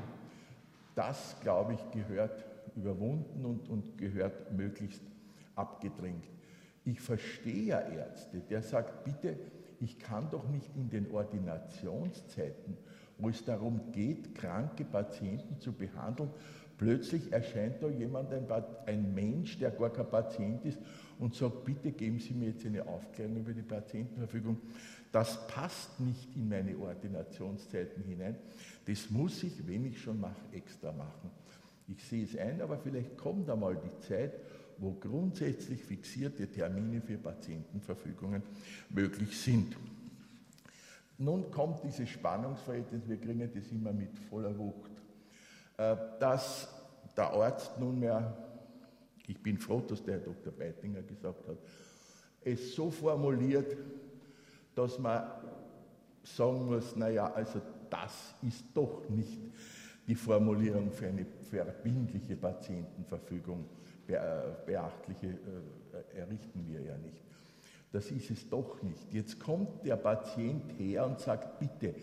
das, 0.94 1.36
glaube 1.42 1.74
ich, 1.74 1.92
gehört 1.92 2.46
überwunden 2.76 3.46
und, 3.46 3.68
und 3.70 3.98
gehört 3.98 4.52
möglichst 4.52 5.02
abgedrängt. 5.56 6.26
Ich 6.86 7.02
verstehe 7.02 7.64
ja 7.64 7.80
Ärzte, 7.80 8.40
der 8.40 8.62
sagt, 8.62 9.04
bitte, 9.04 9.38
ich 9.80 10.00
kann 10.00 10.30
doch 10.30 10.48
nicht 10.50 10.70
in 10.76 10.90
den 10.90 11.12
Ordinationszeiten, 11.12 12.78
wo 13.18 13.30
es 13.30 13.44
darum 13.44 13.92
geht, 13.92 14.36
kranke 14.36 14.86
Patienten 14.86 15.60
zu 15.60 15.74
behandeln, 15.74 16.30
plötzlich 16.78 17.32
erscheint 17.32 17.84
da 17.84 17.90
jemand, 17.90 18.32
ein, 18.32 18.46
ein 18.86 19.14
Mensch, 19.14 19.60
der 19.60 19.72
gar 19.72 19.90
kein 19.90 20.10
Patient 20.10 20.66
ist 20.66 20.80
und 21.20 21.36
sagt, 21.36 21.66
bitte 21.66 21.92
geben 21.92 22.20
Sie 22.20 22.34
mir 22.34 22.50
jetzt 22.50 22.66
eine 22.66 22.88
Aufklärung 22.88 23.38
über 23.38 23.54
die 23.54 23.62
Patientenverfügung. 23.62 24.58
Das 25.12 25.48
passt 25.48 26.00
nicht 26.00 26.36
in 26.36 26.48
meine 26.48 26.78
Ordinationszeiten 26.78 28.04
hinein. 28.04 28.36
Das 28.86 29.10
muss 29.10 29.44
ich, 29.44 29.68
wenn 29.68 29.86
ich 29.86 30.02
schon 30.02 30.20
mache, 30.20 30.42
extra 30.54 30.92
machen. 30.92 31.32
Ich 31.88 32.04
sehe 32.04 32.24
es 32.24 32.38
ein, 32.38 32.62
aber 32.62 32.78
vielleicht 32.78 33.18
kommt 33.18 33.50
einmal 33.50 33.76
die 33.76 34.08
Zeit, 34.08 34.34
wo 34.80 34.94
grundsätzlich 34.94 35.84
fixierte 35.84 36.48
Termine 36.48 37.02
für 37.02 37.18
Patientenverfügungen 37.18 38.42
möglich 38.90 39.40
sind. 39.40 39.76
Nun 41.18 41.52
kommt 41.52 41.84
dieses 41.84 42.10
Spannungsverhältnis, 42.10 43.02
wir 43.08 43.18
kriegen 43.18 43.52
das 43.54 43.72
immer 43.72 43.92
mit 43.92 44.18
voller 44.30 44.58
Wucht, 44.58 44.92
äh, 45.78 45.96
dass 46.20 46.70
der 47.16 47.30
Arzt 47.32 47.78
nunmehr, 47.78 48.38
ich 49.28 49.42
bin 49.44 49.58
froh, 49.58 49.82
dass 49.82 50.02
der 50.02 50.16
Herr 50.16 50.22
Dr. 50.22 50.54
Beitinger 50.54 51.02
gesagt 51.02 51.46
hat, 51.48 51.58
es 52.42 52.74
so 52.74 52.90
formuliert, 52.90 53.76
dass 54.76 54.98
man 54.98 55.30
sagen 56.24 56.66
muss, 56.66 56.96
naja, 56.96 57.34
also 57.34 57.62
das 57.90 58.34
ist 58.42 58.66
doch 58.74 59.10
nicht 59.10 59.40
die 60.10 60.16
Formulierung 60.16 60.92
für 60.92 61.08
eine 61.08 61.24
verbindliche 61.24 62.36
Patientenverfügung 62.36 63.66
beachtliche 64.66 65.28
äh, 65.28 66.18
errichten 66.18 66.66
wir 66.68 66.82
ja 66.82 66.98
nicht. 66.98 67.22
Das 67.92 68.10
ist 68.10 68.32
es 68.32 68.50
doch 68.50 68.82
nicht. 68.82 69.14
Jetzt 69.14 69.40
kommt 69.40 69.86
der 69.86 69.98
Patient 69.98 70.64
her 70.80 71.06
und 71.06 71.20
sagt, 71.20 71.60
bitte, 71.60 71.94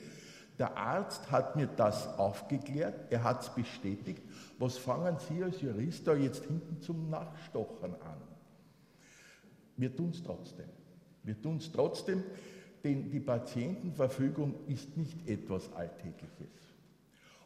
der 0.56 0.76
Arzt 0.76 1.32
hat 1.32 1.56
mir 1.56 1.66
das 1.66 2.16
aufgeklärt, 2.16 3.10
er 3.10 3.24
hat 3.24 3.42
es 3.42 3.48
bestätigt. 3.48 4.22
Was 4.60 4.78
fangen 4.78 5.16
Sie 5.28 5.42
als 5.42 5.60
Jurist 5.60 6.06
da 6.06 6.14
jetzt 6.14 6.44
hinten 6.44 6.80
zum 6.80 7.10
Nachstochern 7.10 7.94
an? 7.94 8.22
Wir 9.76 9.94
tun 9.94 10.10
es 10.10 10.22
trotzdem. 10.22 10.68
Wir 11.24 11.42
tun 11.42 11.56
es 11.56 11.72
trotzdem, 11.72 12.22
denn 12.84 13.10
die 13.10 13.20
Patientenverfügung 13.20 14.54
ist 14.68 14.96
nicht 14.96 15.28
etwas 15.28 15.72
Alltägliches. 15.72 16.65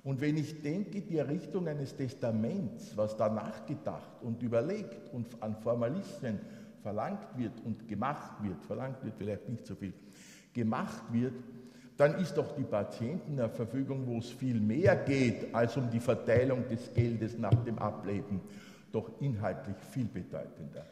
Und 0.02 0.20
wenn 0.20 0.36
ich 0.36 0.62
denke, 0.62 1.02
die 1.02 1.18
Errichtung 1.18 1.68
eines 1.68 1.94
Testaments, 1.94 2.96
was 2.96 3.16
da 3.16 3.28
nachgedacht 3.28 4.22
und 4.22 4.42
überlegt 4.42 5.12
und 5.12 5.26
an 5.42 5.56
Formalismen 5.56 6.40
verlangt 6.82 7.26
wird 7.36 7.60
und 7.64 7.86
gemacht 7.86 8.42
wird, 8.42 8.64
verlangt 8.64 9.04
wird 9.04 9.14
vielleicht 9.18 9.48
nicht 9.48 9.66
so 9.66 9.74
viel, 9.74 9.92
gemacht 10.54 11.02
wird, 11.12 11.34
dann 11.96 12.14
ist 12.18 12.34
doch 12.34 12.56
die 12.56 12.64
Patientenverfügung, 12.64 14.06
wo 14.06 14.18
es 14.18 14.30
viel 14.30 14.58
mehr 14.58 14.96
geht 14.96 15.54
als 15.54 15.76
um 15.76 15.90
die 15.90 16.00
Verteilung 16.00 16.66
des 16.66 16.94
Geldes 16.94 17.36
nach 17.36 17.62
dem 17.62 17.78
Ableben, 17.78 18.40
doch 18.90 19.20
inhaltlich 19.20 19.76
viel 19.90 20.06
bedeutender. 20.06 20.86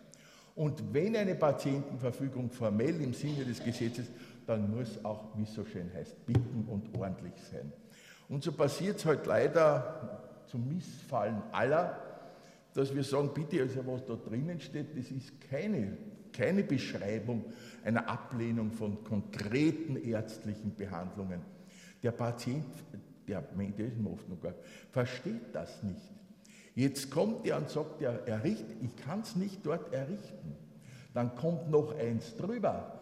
Und 0.54 0.92
wenn 0.92 1.16
eine 1.16 1.34
Patientenverfügung 1.34 2.50
formell 2.50 3.00
im 3.00 3.14
Sinne 3.14 3.44
des 3.44 3.64
Gesetzes, 3.64 4.10
dann 4.46 4.70
muss 4.70 5.02
auch, 5.02 5.28
wie 5.36 5.44
es 5.44 5.54
so 5.54 5.64
schön 5.64 5.90
heißt, 5.94 6.26
bitten 6.26 6.66
und 6.68 6.94
ordentlich 6.98 7.34
sein. 7.50 7.72
Und 8.28 8.44
so 8.44 8.52
passiert 8.52 8.98
es 8.98 9.06
halt 9.06 9.26
leider 9.26 10.20
zum 10.46 10.68
Missfallen 10.68 11.42
aller, 11.52 11.98
dass 12.74 12.94
wir 12.94 13.02
sagen, 13.02 13.30
bitte, 13.34 13.60
also 13.62 13.86
was 13.86 14.04
da 14.04 14.14
drinnen 14.14 14.60
steht, 14.60 14.96
das 14.96 15.10
ist 15.10 15.40
keine, 15.50 15.96
keine 16.32 16.62
Beschreibung 16.62 17.44
einer 17.84 18.08
Ablehnung 18.08 18.70
von 18.70 19.02
konkreten 19.02 19.96
ärztlichen 19.96 20.74
Behandlungen. 20.74 21.40
Der 22.02 22.12
Patient, 22.12 22.66
der 23.26 23.44
Medizin 23.56 24.06
oft 24.06 24.28
noch 24.28 24.40
gar, 24.40 24.54
versteht 24.90 25.54
das 25.54 25.82
nicht. 25.82 26.00
Jetzt 26.74 27.10
kommt 27.10 27.44
er 27.44 27.56
und 27.56 27.68
sagt, 27.68 28.02
er 28.02 28.28
errichtet, 28.28 28.76
ich 28.82 28.94
kann 29.04 29.22
es 29.22 29.34
nicht 29.34 29.66
dort 29.66 29.92
errichten. 29.92 30.54
Dann 31.12 31.34
kommt 31.34 31.70
noch 31.70 31.96
eins 31.98 32.36
drüber. 32.36 33.00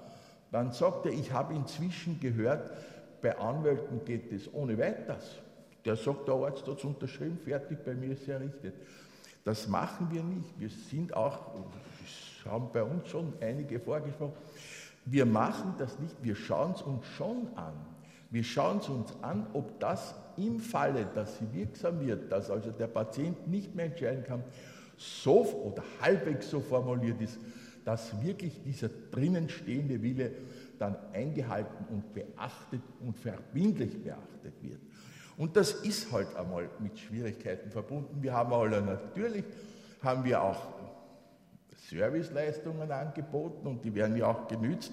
Dann 0.50 0.73
sagt 0.73 1.04
er, 1.04 1.12
ich 1.12 1.33
habe 1.33 1.54
inzwischen 1.54 2.18
gehört, 2.18 2.71
bei 3.20 3.37
Anwälten 3.38 4.04
geht 4.04 4.32
es 4.32 4.52
ohne 4.52 4.78
weiteres. 4.78 5.38
Der 5.85 5.96
sagt, 5.96 6.26
der 6.26 6.35
Arzt 6.35 6.66
hat 6.66 6.78
es 6.78 6.85
unterschrieben, 6.85 7.38
fertig, 7.38 7.78
bei 7.85 7.94
mir 7.94 8.12
ist 8.12 8.23
es 8.23 8.28
errichtet. 8.28 8.75
Das 9.44 9.68
machen 9.68 10.08
wir 10.11 10.23
nicht. 10.23 10.58
Wir 10.58 10.68
sind 10.68 11.14
auch, 11.14 11.54
das 12.44 12.52
haben 12.52 12.68
bei 12.73 12.82
uns 12.82 13.08
schon 13.08 13.32
einige 13.40 13.78
vorgesprochen, 13.78 14.35
wir 15.04 15.25
machen 15.25 15.75
das 15.78 16.00
nicht, 16.00 16.16
wir 16.23 16.35
schauen 16.35 16.73
es 16.73 16.82
uns 16.82 17.06
schon 17.06 17.49
an. 17.54 17.75
Wir 18.30 18.42
schauen 18.42 18.78
es 18.78 18.88
uns 18.88 19.14
an, 19.23 19.46
ob 19.52 19.78
das 19.78 20.16
im 20.37 20.58
Falle, 20.58 21.06
dass 21.14 21.38
sie 21.38 21.46
wirksam 21.52 22.00
wird, 22.00 22.30
dass 22.32 22.50
also 22.50 22.73
der 22.73 22.88
Patient 22.88 23.46
nicht 23.46 23.75
mehr 23.75 23.87
entscheiden 23.87 24.25
kann, 24.25 24.42
so 24.96 25.42
oder 25.42 25.85
halbwegs 26.00 26.50
so 26.50 26.61
formuliert 26.61 27.20
ist, 27.20 27.38
dass 27.86 28.20
wirklich 28.20 28.60
dieser 28.64 28.88
drinnen 29.12 29.48
stehende 29.48 30.02
Wille 30.02 30.32
dann 30.76 30.96
eingehalten 31.12 31.84
und 31.88 32.12
beachtet 32.12 32.82
und 33.00 33.16
verbindlich 33.16 34.02
beachtet 34.02 34.54
wird. 34.60 34.80
Und 35.36 35.56
das 35.56 35.70
ist 35.70 36.10
halt 36.10 36.34
einmal 36.34 36.68
mit 36.80 36.98
Schwierigkeiten 36.98 37.70
verbunden. 37.70 38.20
Wir 38.20 38.32
haben 38.32 38.52
alle 38.52 38.82
natürlich, 38.82 39.44
haben 40.02 40.24
wir 40.24 40.42
auch 40.42 40.66
Serviceleistungen 41.88 42.90
angeboten 42.90 43.68
und 43.68 43.84
die 43.84 43.94
werden 43.94 44.16
ja 44.16 44.26
auch 44.26 44.48
genützt, 44.48 44.90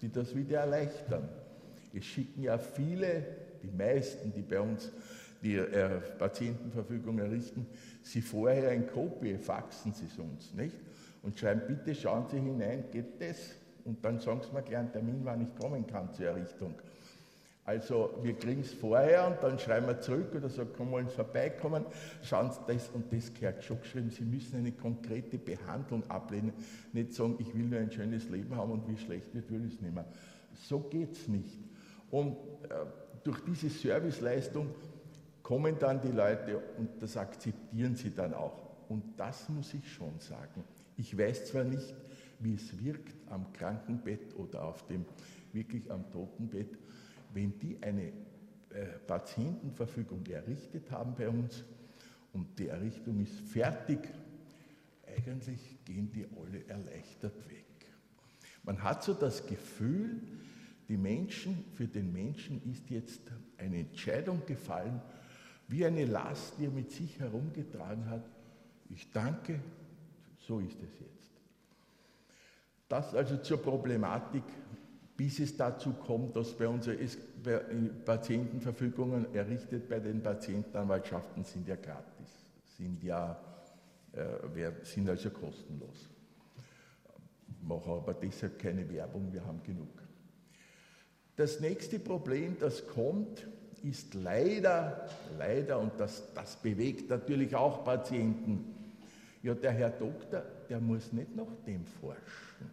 die 0.00 0.12
das 0.12 0.36
wieder 0.36 0.60
erleichtern. 0.60 1.28
Es 1.92 2.04
schicken 2.04 2.44
ja 2.44 2.58
viele, 2.58 3.26
die 3.64 3.76
meisten, 3.76 4.32
die 4.32 4.42
bei 4.42 4.60
uns 4.60 4.92
die 5.42 5.56
äh, 5.56 6.00
Patientenverfügung 6.16 7.18
errichten, 7.18 7.66
sie 8.02 8.22
vorher 8.22 8.70
in 8.70 8.86
Kopie, 8.86 9.36
faxen 9.36 9.92
sie 9.92 10.06
es 10.06 10.16
uns, 10.16 10.54
nicht? 10.54 10.76
Und 11.26 11.38
schreiben, 11.38 11.60
bitte 11.66 11.94
schauen 11.94 12.26
Sie 12.30 12.38
hinein, 12.38 12.84
geht 12.90 13.20
das? 13.20 13.56
und 13.86 14.04
dann 14.04 14.18
sagen 14.18 14.40
sie 14.42 14.52
mir 14.52 14.62
gleich 14.62 14.78
einen 14.78 14.92
Termin, 14.92 15.20
wann 15.22 15.40
ich 15.40 15.54
kommen 15.56 15.86
kann 15.86 16.12
zur 16.12 16.26
Errichtung. 16.26 16.74
Also 17.64 18.18
wir 18.22 18.34
kriegen 18.34 18.60
es 18.60 18.72
vorher 18.72 19.26
und 19.26 19.42
dann 19.42 19.58
schreiben 19.58 19.86
wir 19.88 20.00
zurück 20.00 20.32
oder 20.36 20.48
sagen, 20.48 20.70
komm 20.76 20.92
mal 20.92 21.06
vorbeikommen, 21.06 21.84
schauen 22.22 22.52
Sie, 22.52 22.60
das 22.68 22.88
und 22.90 23.12
das 23.12 23.32
gehört 23.34 23.64
schon 23.64 23.80
geschrieben. 23.80 24.10
Sie 24.10 24.24
müssen 24.24 24.58
eine 24.58 24.72
konkrete 24.72 25.38
Behandlung 25.38 26.08
ablehnen, 26.08 26.52
nicht 26.92 27.12
sagen, 27.12 27.36
ich 27.38 27.52
will 27.54 27.64
nur 27.64 27.80
ein 27.80 27.90
schönes 27.90 28.28
Leben 28.28 28.54
haben 28.56 28.70
und 28.70 28.88
wie 28.88 28.96
schlecht 28.96 29.34
wird, 29.34 29.50
will 29.50 29.64
ich 29.66 29.74
es 29.74 29.80
nicht 29.80 29.94
mehr. 29.94 30.04
So 30.54 30.80
geht 30.80 31.12
es 31.12 31.26
nicht. 31.26 31.58
Und 32.10 32.36
äh, 32.68 32.86
durch 33.24 33.40
diese 33.44 33.68
Serviceleistung 33.68 34.68
kommen 35.42 35.76
dann 35.78 36.00
die 36.00 36.12
Leute 36.12 36.60
und 36.78 37.02
das 37.02 37.16
akzeptieren 37.16 37.96
sie 37.96 38.14
dann 38.14 38.32
auch. 38.32 38.62
Und 38.88 39.02
das 39.16 39.48
muss 39.48 39.74
ich 39.74 39.92
schon 39.92 40.20
sagen. 40.20 40.75
Ich 40.96 41.16
weiß 41.16 41.46
zwar 41.46 41.64
nicht, 41.64 41.94
wie 42.38 42.54
es 42.54 42.78
wirkt 42.82 43.14
am 43.30 43.52
Krankenbett 43.52 44.34
oder 44.36 44.64
auf 44.64 44.86
dem 44.86 45.04
wirklich 45.52 45.90
am 45.90 46.10
Totenbett, 46.10 46.78
wenn 47.32 47.58
die 47.58 47.78
eine 47.82 48.12
äh, 48.70 48.86
Patientenverfügung 49.06 50.24
errichtet 50.26 50.90
haben 50.90 51.14
bei 51.14 51.28
uns 51.28 51.64
und 52.32 52.58
die 52.58 52.68
Errichtung 52.68 53.20
ist 53.20 53.38
fertig, 53.38 54.00
eigentlich 55.06 55.78
gehen 55.84 56.10
die 56.10 56.26
alle 56.26 56.66
erleichtert 56.66 57.48
weg. 57.48 57.64
Man 58.62 58.82
hat 58.82 59.04
so 59.04 59.14
das 59.14 59.46
Gefühl, 59.46 60.20
die 60.88 60.96
Menschen, 60.96 61.64
für 61.74 61.86
den 61.86 62.12
Menschen 62.12 62.60
ist 62.70 62.90
jetzt 62.90 63.22
eine 63.58 63.78
Entscheidung 63.78 64.44
gefallen, 64.46 65.00
wie 65.68 65.84
eine 65.84 66.04
Last, 66.04 66.54
die 66.58 66.66
er 66.66 66.70
mit 66.70 66.90
sich 66.90 67.18
herumgetragen 67.18 68.08
hat. 68.08 68.28
Ich 68.88 69.10
danke, 69.10 69.60
so 70.46 70.60
ist 70.60 70.80
es 70.82 71.00
jetzt. 71.00 71.30
Das 72.88 73.14
also 73.14 73.36
zur 73.38 73.58
Problematik 73.62 74.44
bis 75.16 75.40
es 75.40 75.56
dazu 75.56 75.92
kommt, 75.94 76.36
dass 76.36 76.52
bei 76.52 76.68
unseren 76.68 76.98
Patientenverfügungen 78.04 79.34
errichtet 79.34 79.88
bei 79.88 79.98
den 79.98 80.22
Patientenanwaltschaften 80.22 81.44
sind 81.44 81.66
ja 81.66 81.76
gratis, 81.76 82.28
sind 82.76 83.02
ja 83.02 83.38
äh, 84.12 84.72
sind 84.82 85.08
also 85.08 85.30
kostenlos. 85.30 86.10
Mache 87.62 87.90
aber 87.90 88.14
deshalb 88.14 88.58
keine 88.58 88.88
Werbung, 88.90 89.32
wir 89.32 89.44
haben 89.44 89.62
genug. 89.62 89.88
Das 91.36 91.60
nächste 91.60 91.98
Problem, 91.98 92.56
das 92.60 92.86
kommt, 92.86 93.46
ist 93.82 94.14
leider, 94.14 95.08
leider, 95.38 95.78
und 95.78 95.92
das, 95.98 96.32
das 96.34 96.56
bewegt 96.56 97.10
natürlich 97.10 97.54
auch 97.54 97.84
Patienten, 97.84 98.75
ja, 99.42 99.54
der 99.54 99.72
Herr 99.72 99.90
Doktor, 99.90 100.42
der 100.68 100.80
muss 100.80 101.12
nicht 101.12 101.34
nach 101.34 101.46
dem 101.66 101.84
forschen. 101.84 102.70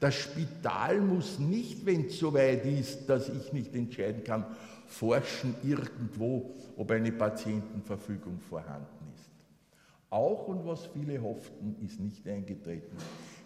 Das 0.00 0.14
Spital 0.14 1.00
muss 1.00 1.38
nicht, 1.38 1.86
wenn 1.86 2.06
es 2.06 2.18
soweit 2.18 2.64
ist, 2.66 3.06
dass 3.06 3.28
ich 3.28 3.52
nicht 3.52 3.74
entscheiden 3.74 4.24
kann, 4.24 4.44
forschen 4.86 5.54
irgendwo, 5.62 6.54
ob 6.76 6.90
eine 6.90 7.12
Patientenverfügung 7.12 8.40
vorhanden 8.40 9.12
ist. 9.14 9.30
Auch 10.10 10.48
und 10.48 10.66
was 10.66 10.86
viele 10.86 11.20
hofften, 11.20 11.76
ist 11.84 11.98
nicht 11.98 12.26
eingetreten. 12.28 12.96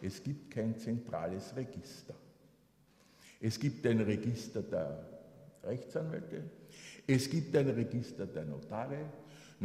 Es 0.02 0.22
gibt 0.22 0.50
kein 0.50 0.76
zentrales 0.76 1.54
Register. 1.56 2.14
Es 3.40 3.58
gibt 3.58 3.86
ein 3.86 4.00
Register 4.00 4.62
der 4.62 5.06
Rechtsanwälte, 5.62 6.42
es 7.06 7.28
gibt 7.28 7.56
ein 7.56 7.68
Register 7.68 8.26
der 8.26 8.44
Notare, 8.44 8.98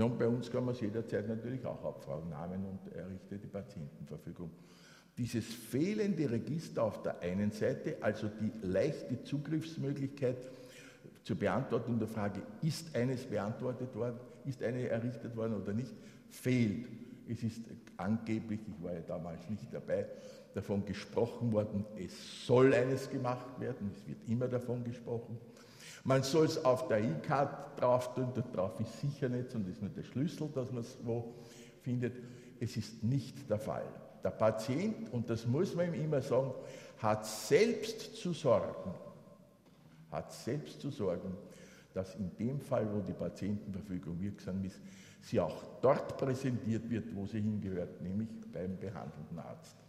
und 0.03 0.19
bei 0.19 0.27
uns 0.27 0.51
kann 0.51 0.65
man 0.65 0.75
es 0.75 0.81
jederzeit 0.81 1.27
natürlich 1.27 1.65
auch 1.65 1.83
abfragen, 1.83 2.29
Namen 2.29 2.65
und 2.65 2.93
errichtete 2.93 3.47
Patientenverfügung. 3.47 4.51
Dieses 5.17 5.45
fehlende 5.45 6.29
Register 6.29 6.83
auf 6.83 7.01
der 7.01 7.21
einen 7.21 7.51
Seite, 7.51 7.97
also 8.01 8.27
die 8.27 8.51
leichte 8.61 9.23
Zugriffsmöglichkeit 9.23 10.35
zur 11.23 11.37
Beantwortung 11.37 11.97
der 11.97 12.09
Frage, 12.09 12.41
ist 12.61 12.93
eines 12.93 13.23
beantwortet 13.23 13.95
worden, 13.95 14.19
ist 14.43 14.61
eine 14.61 14.89
errichtet 14.89 15.35
worden 15.37 15.61
oder 15.61 15.71
nicht, 15.71 15.93
fehlt. 16.29 16.87
Es 17.29 17.41
ist 17.41 17.61
angeblich, 17.95 18.59
ich 18.67 18.83
war 18.83 18.93
ja 18.93 18.99
damals 18.99 19.49
nicht 19.49 19.73
dabei, 19.73 20.05
davon 20.53 20.85
gesprochen 20.85 21.53
worden, 21.53 21.85
es 21.97 22.45
soll 22.45 22.73
eines 22.73 23.09
gemacht 23.09 23.59
werden, 23.59 23.91
es 23.95 24.07
wird 24.07 24.27
immer 24.27 24.47
davon 24.47 24.83
gesprochen. 24.83 25.37
Man 26.05 26.21
soll 26.21 26.45
es 26.45 26.63
auf 26.63 26.87
der 26.87 26.99
E-Card 27.03 27.81
drauf 27.81 28.13
tun, 28.13 28.31
da 28.35 28.41
drauf 28.41 28.79
ist 28.79 29.01
sicher 29.01 29.27
nicht, 29.27 29.53
und 29.55 29.67
ist 29.67 29.81
nur 29.81 29.89
der 29.89 30.03
Schlüssel, 30.03 30.47
dass 30.53 30.71
man 30.71 30.83
es 30.83 30.95
wo 31.03 31.33
findet. 31.81 32.13
Es 32.59 32.77
ist 32.77 33.03
nicht 33.03 33.49
der 33.49 33.57
Fall. 33.57 33.87
Der 34.23 34.29
Patient, 34.29 35.11
und 35.11 35.29
das 35.29 35.47
muss 35.47 35.75
man 35.75 35.87
ihm 35.87 36.05
immer 36.05 36.21
sagen, 36.21 36.53
hat 36.99 37.25
selbst 37.25 38.15
zu 38.17 38.33
sorgen, 38.33 38.93
hat 40.11 40.31
selbst 40.31 40.79
zu 40.79 40.91
sorgen, 40.91 41.35
dass 41.95 42.13
in 42.15 42.35
dem 42.37 42.59
Fall, 42.59 42.87
wo 42.93 43.01
die 43.01 43.13
Patientenverfügung 43.13 44.21
wirksam 44.21 44.63
ist, 44.63 44.79
sie 45.21 45.39
auch 45.39 45.63
dort 45.81 46.17
präsentiert 46.17 46.87
wird, 46.87 47.15
wo 47.15 47.25
sie 47.25 47.41
hingehört, 47.41 47.99
nämlich 48.01 48.29
beim 48.53 48.77
behandelnden 48.77 49.39
Arzt. 49.39 49.84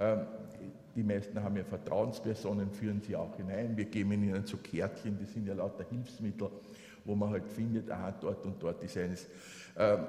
Ähm, 0.00 0.26
die 0.96 1.02
meisten 1.02 1.40
haben 1.42 1.56
ja 1.56 1.64
Vertrauenspersonen, 1.64 2.70
führen 2.70 3.00
sie 3.00 3.14
auch 3.14 3.36
hinein. 3.36 3.76
Wir 3.76 3.84
geben 3.84 4.12
ihnen 4.12 4.44
so 4.44 4.56
Kärtchen, 4.56 5.16
die 5.18 5.26
sind 5.26 5.46
ja 5.46 5.54
lauter 5.54 5.84
Hilfsmittel, 5.88 6.50
wo 7.04 7.14
man 7.14 7.30
halt 7.30 7.48
findet, 7.48 7.90
aha, 7.90 8.12
dort 8.20 8.44
und 8.44 8.60
dort 8.62 8.82
ist 8.82 8.96
eines. 8.96 9.28
Ähm, 9.76 10.00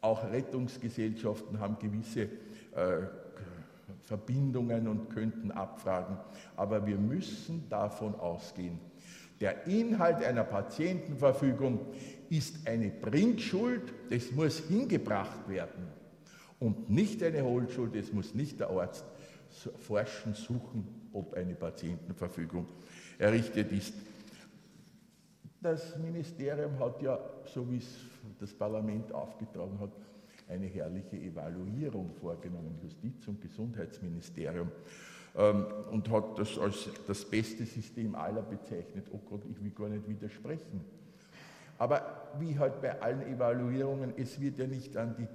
auch 0.00 0.30
Rettungsgesellschaften 0.30 1.60
haben 1.60 1.78
gewisse 1.78 2.22
äh, 2.22 2.28
Verbindungen 4.02 4.88
und 4.88 5.10
könnten 5.10 5.50
abfragen. 5.50 6.16
Aber 6.56 6.84
wir 6.86 6.96
müssen 6.96 7.68
davon 7.68 8.14
ausgehen, 8.14 8.78
der 9.40 9.66
Inhalt 9.66 10.24
einer 10.24 10.44
Patientenverfügung 10.44 11.80
ist 12.30 12.66
eine 12.66 12.88
Bringschuld, 12.88 13.92
das 14.10 14.32
muss 14.32 14.60
hingebracht 14.60 15.48
werden 15.48 15.95
und 16.58 16.90
nicht 16.90 17.22
eine 17.22 17.44
Hohlschuld, 17.44 17.94
es 17.96 18.12
muss 18.12 18.34
nicht 18.34 18.60
der 18.60 18.70
Arzt 18.70 19.04
forschen, 19.78 20.34
suchen, 20.34 21.08
ob 21.12 21.34
eine 21.34 21.54
Patientenverfügung 21.54 22.66
errichtet 23.18 23.72
ist. 23.72 23.94
Das 25.60 25.96
Ministerium 25.98 26.78
hat 26.78 27.02
ja, 27.02 27.18
so 27.44 27.70
wie 27.70 27.78
es 27.78 27.88
das 28.38 28.52
Parlament 28.52 29.12
aufgetragen 29.12 29.78
hat, 29.80 29.92
eine 30.48 30.66
herrliche 30.66 31.16
Evaluierung 31.16 32.12
vorgenommen, 32.12 32.78
Justiz- 32.82 33.26
und 33.26 33.40
Gesundheitsministerium, 33.40 34.70
ähm, 35.36 35.66
und 35.90 36.08
hat 36.10 36.38
das 36.38 36.58
als 36.58 36.88
das 37.06 37.24
beste 37.24 37.64
System 37.64 38.14
aller 38.14 38.42
bezeichnet. 38.42 39.06
Oh 39.12 39.18
Gott, 39.18 39.42
ich 39.50 39.62
will 39.62 39.70
gar 39.70 39.88
nicht 39.88 40.08
widersprechen. 40.08 40.84
Aber 41.78 42.30
wie 42.38 42.58
halt 42.58 42.80
bei 42.80 43.00
allen 43.02 43.22
Evaluierungen, 43.22 44.14
es 44.16 44.40
wird 44.40 44.58
ja 44.58 44.66
nicht 44.66 44.96
an 44.96 45.14
die 45.18 45.26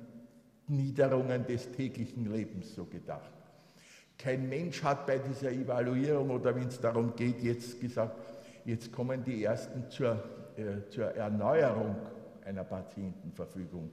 Niederungen 0.72 1.46
des 1.46 1.72
täglichen 1.72 2.32
Lebens 2.32 2.74
so 2.74 2.86
gedacht. 2.86 3.32
Kein 4.18 4.48
Mensch 4.50 4.84
hat 4.84 5.06
bei 5.08 5.18
dieser 5.18 5.52
Evaluierung 5.52 6.30
oder 6.30 6.56
wenn 6.56 6.68
es 6.68 6.80
darum 6.80 7.16
geht, 7.16 7.42
jetzt 7.42 7.80
gesagt, 7.80 8.16
jetzt 8.66 8.92
kommen 8.92 9.24
die 9.24 9.44
Ersten 9.44 9.90
zur, 9.90 10.24
äh, 10.56 10.90
zur 10.90 11.06
Erneuerung 11.06 11.96
einer 12.46 12.64
Patientenverfügung. 12.64 13.90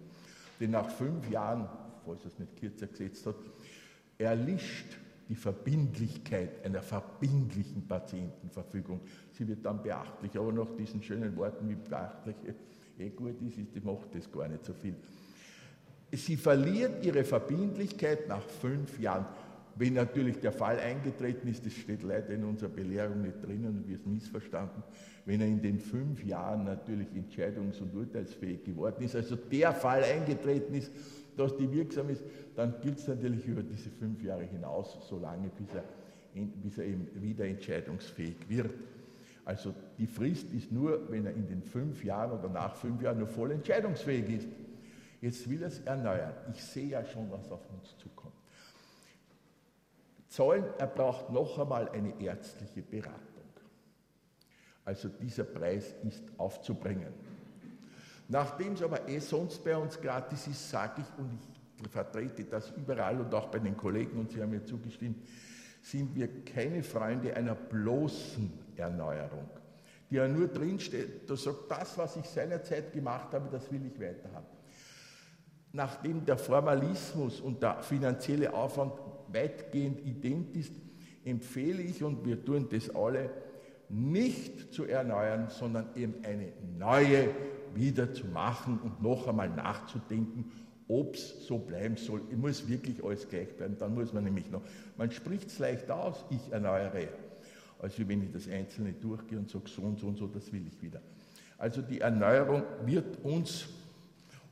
Denn 0.60 0.70
nach 0.72 0.88
fünf 0.90 1.30
Jahren, 1.30 1.68
falls 2.04 2.24
es 2.24 2.38
nicht 2.38 2.56
kürzer 2.56 2.86
gesetzt 2.86 3.26
hat, 3.26 3.36
erlischt 4.18 4.98
die 5.28 5.34
Verbindlichkeit 5.34 6.64
einer 6.64 6.82
verbindlichen 6.82 7.86
Patientenverfügung. 7.86 9.00
Sie 9.32 9.46
wird 9.46 9.64
dann 9.64 9.82
beachtlich, 9.82 10.36
aber 10.38 10.52
nach 10.52 10.74
diesen 10.76 11.02
schönen 11.02 11.36
Worten, 11.36 11.68
wie 11.68 11.74
beachtlich 11.74 12.36
eh 12.98 13.10
gut 13.10 13.40
ist, 13.42 13.56
die 13.74 13.80
macht 13.80 14.14
das 14.14 14.30
gar 14.30 14.48
nicht 14.48 14.64
so 14.64 14.72
viel. 14.72 14.94
Sie 16.12 16.36
verliert 16.36 17.04
ihre 17.04 17.24
Verbindlichkeit 17.24 18.28
nach 18.28 18.42
fünf 18.42 18.98
Jahren. 18.98 19.26
Wenn 19.76 19.94
natürlich 19.94 20.40
der 20.40 20.52
Fall 20.52 20.78
eingetreten 20.80 21.46
ist, 21.46 21.64
das 21.64 21.72
steht 21.72 22.02
leider 22.02 22.30
in 22.30 22.42
unserer 22.44 22.70
Belehrung 22.70 23.22
nicht 23.22 23.44
drinnen 23.44 23.78
und 23.78 23.88
wir 23.88 23.94
es 23.94 24.04
missverstanden, 24.06 24.82
wenn 25.24 25.40
er 25.40 25.46
in 25.46 25.62
den 25.62 25.78
fünf 25.78 26.24
Jahren 26.24 26.64
natürlich 26.64 27.06
entscheidungs- 27.10 27.80
und 27.80 27.94
urteilsfähig 27.94 28.64
geworden 28.64 29.04
ist, 29.04 29.14
also 29.14 29.36
der 29.36 29.72
Fall 29.72 30.02
eingetreten 30.02 30.74
ist, 30.74 30.90
dass 31.36 31.56
die 31.56 31.70
wirksam 31.70 32.08
ist, 32.08 32.24
dann 32.56 32.74
gilt 32.80 32.98
es 32.98 33.06
natürlich 33.06 33.46
über 33.46 33.62
diese 33.62 33.90
fünf 33.90 34.22
Jahre 34.24 34.42
hinaus, 34.42 34.98
solange 35.08 35.48
bis 35.50 35.68
er, 35.72 35.84
bis 36.62 36.78
er 36.78 36.86
eben 36.86 37.06
wieder 37.22 37.44
entscheidungsfähig 37.44 38.48
wird. 38.48 38.74
Also 39.44 39.72
die 39.96 40.06
Frist 40.06 40.52
ist 40.52 40.72
nur, 40.72 41.08
wenn 41.10 41.26
er 41.26 41.34
in 41.34 41.46
den 41.46 41.62
fünf 41.62 42.02
Jahren 42.02 42.38
oder 42.38 42.48
nach 42.48 42.74
fünf 42.74 43.00
Jahren 43.00 43.18
nur 43.18 43.28
voll 43.28 43.52
entscheidungsfähig 43.52 44.28
ist. 44.28 44.48
Jetzt 45.20 45.48
will 45.48 45.62
er 45.62 45.68
es 45.68 45.80
erneuern. 45.80 46.34
Ich 46.52 46.62
sehe 46.62 46.88
ja 46.88 47.04
schon, 47.04 47.30
was 47.30 47.50
auf 47.50 47.60
uns 47.70 47.96
zukommt. 47.98 48.34
Zollen, 50.28 50.64
er 50.78 50.86
braucht 50.86 51.30
noch 51.30 51.58
einmal 51.58 51.88
eine 51.88 52.20
ärztliche 52.20 52.82
Beratung. 52.82 53.22
Also 54.84 55.08
dieser 55.08 55.44
Preis 55.44 55.94
ist 56.06 56.22
aufzubringen. 56.36 57.12
Nachdem 58.28 58.74
es 58.74 58.82
aber 58.82 59.08
eh 59.08 59.18
sonst 59.18 59.64
bei 59.64 59.76
uns 59.76 60.00
gratis 60.00 60.46
ist, 60.46 60.70
sage 60.70 61.02
ich, 61.02 61.18
und 61.18 61.38
ich 61.82 61.90
vertrete 61.90 62.44
das 62.44 62.70
überall 62.76 63.20
und 63.20 63.34
auch 63.34 63.46
bei 63.48 63.58
den 63.58 63.76
Kollegen, 63.76 64.18
und 64.18 64.30
Sie 64.30 64.40
haben 64.42 64.50
mir 64.50 64.64
zugestimmt, 64.64 65.26
sind 65.80 66.14
wir 66.14 66.44
keine 66.44 66.82
Freunde 66.82 67.34
einer 67.34 67.54
bloßen 67.54 68.52
Erneuerung. 68.76 69.48
die 70.10 70.16
ja 70.16 70.28
nur 70.28 70.48
drinsteht, 70.48 71.28
da 71.28 71.36
sagt, 71.36 71.70
das, 71.70 71.96
was 71.96 72.16
ich 72.16 72.26
seinerzeit 72.26 72.92
gemacht 72.92 73.32
habe, 73.32 73.48
das 73.50 73.70
will 73.70 73.84
ich 73.86 74.00
weiterhaben. 74.00 74.57
Nachdem 75.78 76.24
der 76.24 76.36
Formalismus 76.36 77.40
und 77.40 77.62
der 77.62 77.84
finanzielle 77.84 78.52
Aufwand 78.52 78.94
weitgehend 79.32 80.04
ident 80.04 80.56
ist, 80.56 80.72
empfehle 81.24 81.80
ich, 81.80 82.02
und 82.02 82.26
wir 82.26 82.44
tun 82.44 82.66
das 82.68 82.92
alle, 82.92 83.30
nicht 83.88 84.74
zu 84.74 84.86
erneuern, 84.86 85.46
sondern 85.50 85.86
eben 85.94 86.16
eine 86.24 86.48
neue 86.76 87.28
wieder 87.76 88.12
zu 88.12 88.26
machen 88.26 88.80
und 88.82 89.00
noch 89.00 89.28
einmal 89.28 89.50
nachzudenken, 89.50 90.50
ob 90.88 91.14
es 91.14 91.46
so 91.46 91.58
bleiben 91.58 91.96
soll. 91.96 92.22
Es 92.28 92.36
muss 92.36 92.68
wirklich 92.68 93.04
alles 93.04 93.28
gleich 93.28 93.56
bleiben. 93.56 93.76
Dann 93.78 93.94
muss 93.94 94.12
man 94.12 94.24
nämlich 94.24 94.50
noch, 94.50 94.62
man 94.96 95.12
spricht 95.12 95.46
es 95.46 95.60
leicht 95.60 95.88
aus, 95.92 96.24
ich 96.30 96.50
erneuere, 96.50 97.06
als 97.78 97.96
wenn 98.00 98.24
ich 98.24 98.32
das 98.32 98.48
Einzelne 98.48 98.94
durchgehe 98.94 99.38
und 99.38 99.48
sage, 99.48 99.68
so 99.68 99.82
und 99.82 100.00
so 100.00 100.08
und 100.08 100.18
so, 100.18 100.26
das 100.26 100.52
will 100.52 100.66
ich 100.66 100.82
wieder. 100.82 101.00
Also 101.56 101.82
die 101.82 102.00
Erneuerung 102.00 102.64
wird 102.84 103.22
uns, 103.22 103.68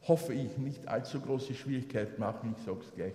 hoffe 0.06 0.32
ich, 0.32 0.56
nicht 0.58 0.86
allzu 0.88 1.20
große 1.20 1.54
Schwierigkeiten 1.54 2.20
machen. 2.20 2.54
Ich 2.56 2.64
sage 2.64 2.80
es 2.80 2.94
gleich, 2.94 3.14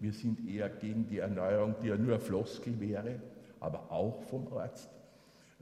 wir 0.00 0.12
sind 0.12 0.48
eher 0.48 0.68
gegen 0.68 1.06
die 1.06 1.18
Erneuerung, 1.18 1.74
die 1.82 1.88
ja 1.88 1.96
nur 1.96 2.18
Floskel 2.18 2.80
wäre, 2.80 3.20
aber 3.58 3.90
auch 3.90 4.22
vom 4.22 4.50
Arzt 4.52 4.88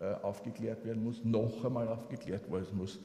äh, 0.00 0.12
aufgeklärt 0.22 0.84
werden 0.84 1.02
muss, 1.02 1.24
noch 1.24 1.64
einmal 1.64 1.88
aufgeklärt 1.88 2.50
werden 2.50 2.76
muss. 2.76 3.00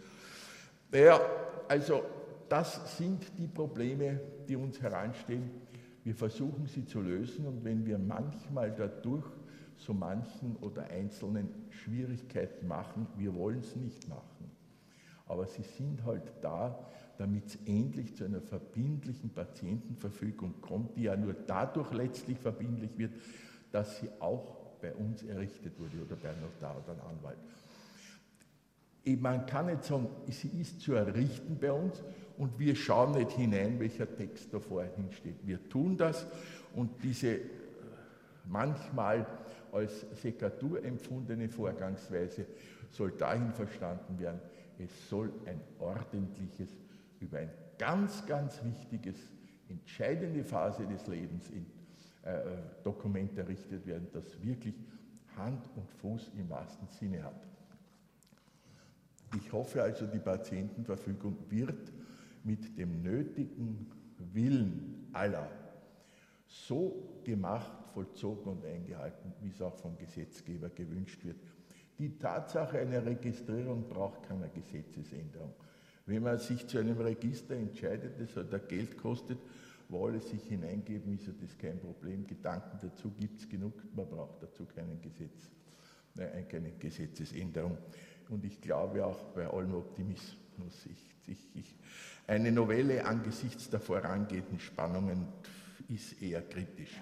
Naja, 0.91 1.19
also 1.67 2.03
das 2.47 2.97
sind 2.97 3.25
die 3.39 3.47
Probleme, 3.47 4.19
die 4.47 4.55
uns 4.55 4.79
heranstehen. 4.79 5.49
Wir 6.03 6.13
versuchen 6.13 6.67
sie 6.67 6.85
zu 6.85 7.01
lösen 7.01 7.47
und 7.47 7.63
wenn 7.63 7.85
wir 7.85 7.97
manchmal 7.97 8.71
dadurch 8.71 9.25
so 9.75 9.93
manchen 9.93 10.55
oder 10.57 10.83
einzelnen 10.83 11.49
Schwierigkeiten 11.71 12.67
machen, 12.67 13.07
wir 13.17 13.33
wollen 13.33 13.59
es 13.59 13.75
nicht 13.75 14.07
machen. 14.07 14.51
Aber 15.25 15.47
sie 15.47 15.63
sind 15.63 16.03
halt 16.05 16.31
da, 16.41 16.77
damit 17.17 17.45
es 17.47 17.57
endlich 17.65 18.15
zu 18.15 18.25
einer 18.25 18.41
verbindlichen 18.41 19.29
Patientenverfügung 19.29 20.61
kommt, 20.61 20.95
die 20.97 21.03
ja 21.03 21.15
nur 21.15 21.33
dadurch 21.33 21.91
letztlich 21.93 22.37
verbindlich 22.39 22.97
wird, 22.97 23.13
dass 23.71 23.99
sie 23.99 24.09
auch 24.19 24.57
bei 24.81 24.93
uns 24.93 25.23
errichtet 25.23 25.79
wurde 25.79 26.03
oder 26.05 26.15
bei 26.15 26.29
einem 26.29 26.41
Notar 26.41 26.77
oder 26.83 26.93
einem 26.93 27.17
Anwalt. 27.17 27.37
Man 29.21 29.45
kann 29.45 29.65
nicht 29.65 29.83
sagen, 29.83 30.07
sie 30.29 30.49
ist 30.59 30.81
zu 30.81 30.93
errichten 30.93 31.57
bei 31.59 31.71
uns 31.71 32.01
und 32.37 32.57
wir 32.57 32.75
schauen 32.75 33.11
nicht 33.11 33.31
hinein, 33.31 33.79
welcher 33.79 34.13
Text 34.15 34.53
da 34.53 34.59
vorhin 34.59 35.11
steht. 35.11 35.45
Wir 35.45 35.67
tun 35.69 35.97
das 35.97 36.25
und 36.75 36.91
diese 37.03 37.35
äh, 37.35 37.41
manchmal 38.45 39.25
als 39.71 40.05
Sekatur 40.21 40.83
empfundene 40.83 41.49
Vorgangsweise 41.49 42.45
soll 42.91 43.11
dahin 43.11 43.51
verstanden 43.51 44.19
werden, 44.19 44.39
es 44.79 45.09
soll 45.09 45.31
ein 45.45 45.59
ordentliches, 45.79 46.69
über 47.23 47.39
ein 47.39 47.49
ganz, 47.77 48.25
ganz 48.25 48.63
wichtiges, 48.63 49.17
entscheidende 49.69 50.43
Phase 50.43 50.85
des 50.85 51.07
Lebens 51.07 51.49
in 51.49 51.65
äh, 52.23 52.41
Dokument 52.83 53.37
errichtet 53.37 53.85
werden, 53.85 54.07
das 54.13 54.41
wirklich 54.43 54.75
Hand 55.35 55.67
und 55.75 55.89
Fuß 55.89 56.31
im 56.37 56.49
wahrsten 56.49 56.87
Sinne 56.87 57.23
hat. 57.23 57.47
Ich 59.35 59.51
hoffe 59.51 59.81
also, 59.81 60.05
die 60.05 60.19
Patientenverfügung 60.19 61.37
wird 61.49 61.91
mit 62.43 62.77
dem 62.77 63.01
nötigen 63.01 63.89
Willen 64.33 65.07
aller 65.13 65.49
so 66.47 67.19
gemacht, 67.23 67.71
vollzogen 67.93 68.53
und 68.53 68.65
eingehalten, 68.65 69.33
wie 69.41 69.49
es 69.49 69.61
auch 69.61 69.75
vom 69.75 69.97
Gesetzgeber 69.97 70.69
gewünscht 70.69 71.23
wird. 71.25 71.37
Die 71.97 72.17
Tatsache 72.17 72.79
einer 72.79 73.03
Registrierung 73.05 73.87
braucht 73.87 74.23
keine 74.23 74.49
Gesetzesänderung. 74.49 75.53
Wenn 76.05 76.23
man 76.23 76.37
sich 76.37 76.67
zu 76.67 76.79
einem 76.79 76.99
Register 76.99 77.55
entscheidet, 77.55 78.19
das 78.19 78.35
halt 78.35 78.69
Geld 78.69 78.97
kostet, 78.97 79.37
wo 79.89 80.07
alle 80.07 80.19
sich 80.19 80.43
hineingeben, 80.43 81.13
ist 81.15 81.27
ja 81.27 81.33
das 81.39 81.57
kein 81.57 81.79
Problem. 81.79 82.27
Gedanken 82.27 82.79
dazu 82.81 83.11
gibt 83.11 83.39
es 83.39 83.49
genug, 83.49 83.73
man 83.95 84.07
braucht 84.09 84.41
dazu 84.41 84.65
keinen 84.65 84.99
Gesetz, 85.01 85.49
äh, 86.17 86.43
keine 86.43 86.71
Gesetzesänderung. 86.71 87.77
Und 88.29 88.43
ich 88.43 88.59
glaube 88.59 89.05
auch 89.05 89.23
bei 89.33 89.47
allem 89.47 89.75
Optimismus, 89.75 90.85
ich, 90.85 91.15
ich, 91.27 91.55
ich, 91.55 91.75
eine 92.27 92.51
Novelle 92.51 93.05
angesichts 93.05 93.69
der 93.69 93.79
vorangehenden 93.79 94.59
Spannungen 94.59 95.27
ist 95.89 96.21
eher 96.21 96.41
kritisch. 96.41 96.99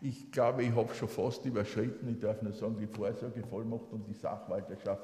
Ich 0.00 0.30
glaube, 0.30 0.62
ich 0.62 0.74
habe 0.74 0.94
schon 0.94 1.08
fast 1.08 1.44
überschritten. 1.44 2.08
Ich 2.08 2.20
darf 2.20 2.40
nur 2.42 2.52
sagen, 2.52 2.76
die 2.78 2.86
Vorsorgevollmacht 2.86 3.92
und 3.92 4.06
die 4.06 4.14
Sachwalterschaft 4.14 5.02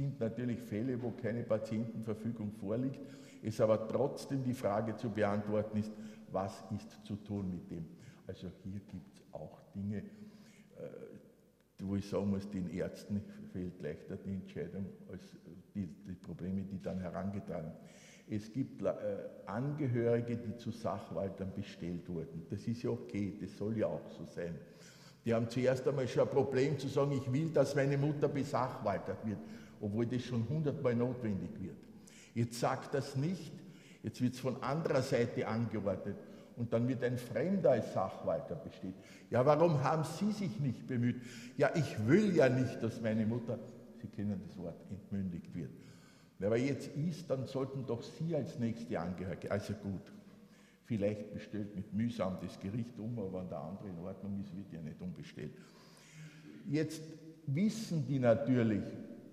sind 0.00 0.20
natürlich 0.20 0.60
Fälle, 0.60 1.00
wo 1.02 1.10
keine 1.10 1.42
Patientenverfügung 1.42 2.52
vorliegt. 2.52 3.00
Es 3.42 3.60
aber 3.60 3.86
trotzdem 3.86 4.42
die 4.42 4.54
Frage 4.54 4.96
zu 4.96 5.10
beantworten 5.10 5.78
ist, 5.78 5.92
was 6.32 6.64
ist 6.74 7.04
zu 7.04 7.16
tun 7.16 7.50
mit 7.50 7.70
dem. 7.70 7.86
Also 8.26 8.48
hier 8.64 8.80
gibt 8.80 9.14
es 9.14 9.22
auch 9.32 9.60
Dinge, 9.74 9.98
äh, 9.98 11.82
wo 11.82 11.96
ich 11.96 12.08
sagen 12.08 12.30
muss, 12.30 12.48
den 12.48 12.70
Ärzten 12.70 13.22
fehlt 13.52 13.80
leichter 13.80 14.16
die 14.16 14.34
Entscheidung 14.34 14.86
als 15.10 15.22
die, 15.74 15.86
die 15.86 16.14
Probleme, 16.14 16.62
die 16.62 16.80
dann 16.80 17.00
herangetragen 17.00 17.72
es 18.32 18.52
gibt 18.52 18.80
äh, 18.82 18.92
Angehörige, 19.46 20.36
die 20.36 20.56
zu 20.56 20.70
Sachwaltern 20.70 21.52
bestellt 21.52 22.08
wurden. 22.08 22.46
Das 22.48 22.64
ist 22.68 22.82
ja 22.84 22.90
okay, 22.90 23.36
das 23.40 23.56
soll 23.56 23.76
ja 23.76 23.88
auch 23.88 24.08
so 24.16 24.24
sein. 24.24 24.54
Die 25.24 25.34
haben 25.34 25.50
zuerst 25.50 25.86
einmal 25.86 26.06
schon 26.06 26.22
ein 26.22 26.30
Problem 26.30 26.78
zu 26.78 26.86
sagen, 26.86 27.12
ich 27.12 27.30
will, 27.32 27.50
dass 27.50 27.74
meine 27.74 27.98
Mutter 27.98 28.28
besachwaltert 28.28 29.26
wird, 29.26 29.38
obwohl 29.80 30.06
das 30.06 30.22
schon 30.22 30.48
hundertmal 30.48 30.94
notwendig 30.94 31.50
wird. 31.60 31.76
Jetzt 32.34 32.60
sagt 32.60 32.94
das 32.94 33.16
nicht, 33.16 33.52
jetzt 34.02 34.20
wird 34.20 34.34
es 34.34 34.40
von 34.40 34.62
anderer 34.62 35.02
Seite 35.02 35.46
angeordnet 35.48 36.16
und 36.56 36.72
dann 36.72 36.86
wird 36.88 37.02
ein 37.02 37.16
Fremder 37.16 37.72
als 37.72 37.92
Sachwalter 37.92 38.54
bestellt. 38.54 38.94
Ja, 39.30 39.44
warum 39.44 39.82
haben 39.82 40.04
Sie 40.04 40.30
sich 40.32 40.60
nicht 40.60 40.86
bemüht? 40.86 41.16
Ja, 41.56 41.70
ich 41.74 42.06
will 42.06 42.36
ja 42.36 42.48
nicht, 42.48 42.82
dass 42.82 43.00
meine 43.00 43.26
Mutter, 43.26 43.58
Sie 44.00 44.08
kennen 44.08 44.40
das 44.46 44.56
Wort, 44.58 44.76
entmündigt 44.90 45.54
wird. 45.54 45.70
Wenn 46.38 46.46
aber 46.46 46.58
jetzt 46.58 46.88
ist, 46.96 47.28
dann 47.28 47.46
sollten 47.46 47.84
doch 47.86 48.02
Sie 48.02 48.34
als 48.34 48.58
nächste 48.58 48.98
Angehörige, 48.98 49.50
also 49.50 49.74
gut, 49.74 50.12
vielleicht 50.84 51.32
bestellt 51.32 51.76
mit 51.76 51.92
mühsam 51.92 52.38
das 52.42 52.58
Gericht 52.58 52.98
um, 52.98 53.18
aber 53.18 53.40
wenn 53.40 53.48
der 53.48 53.58
andere 53.58 53.88
in 53.88 53.98
Ordnung 53.98 54.40
ist, 54.40 54.56
wird 54.56 54.72
ja 54.72 54.80
nicht 54.80 55.00
umbestellt. 55.00 55.52
Jetzt 56.68 57.02
wissen 57.46 58.06
die 58.06 58.18
natürlich 58.18 58.82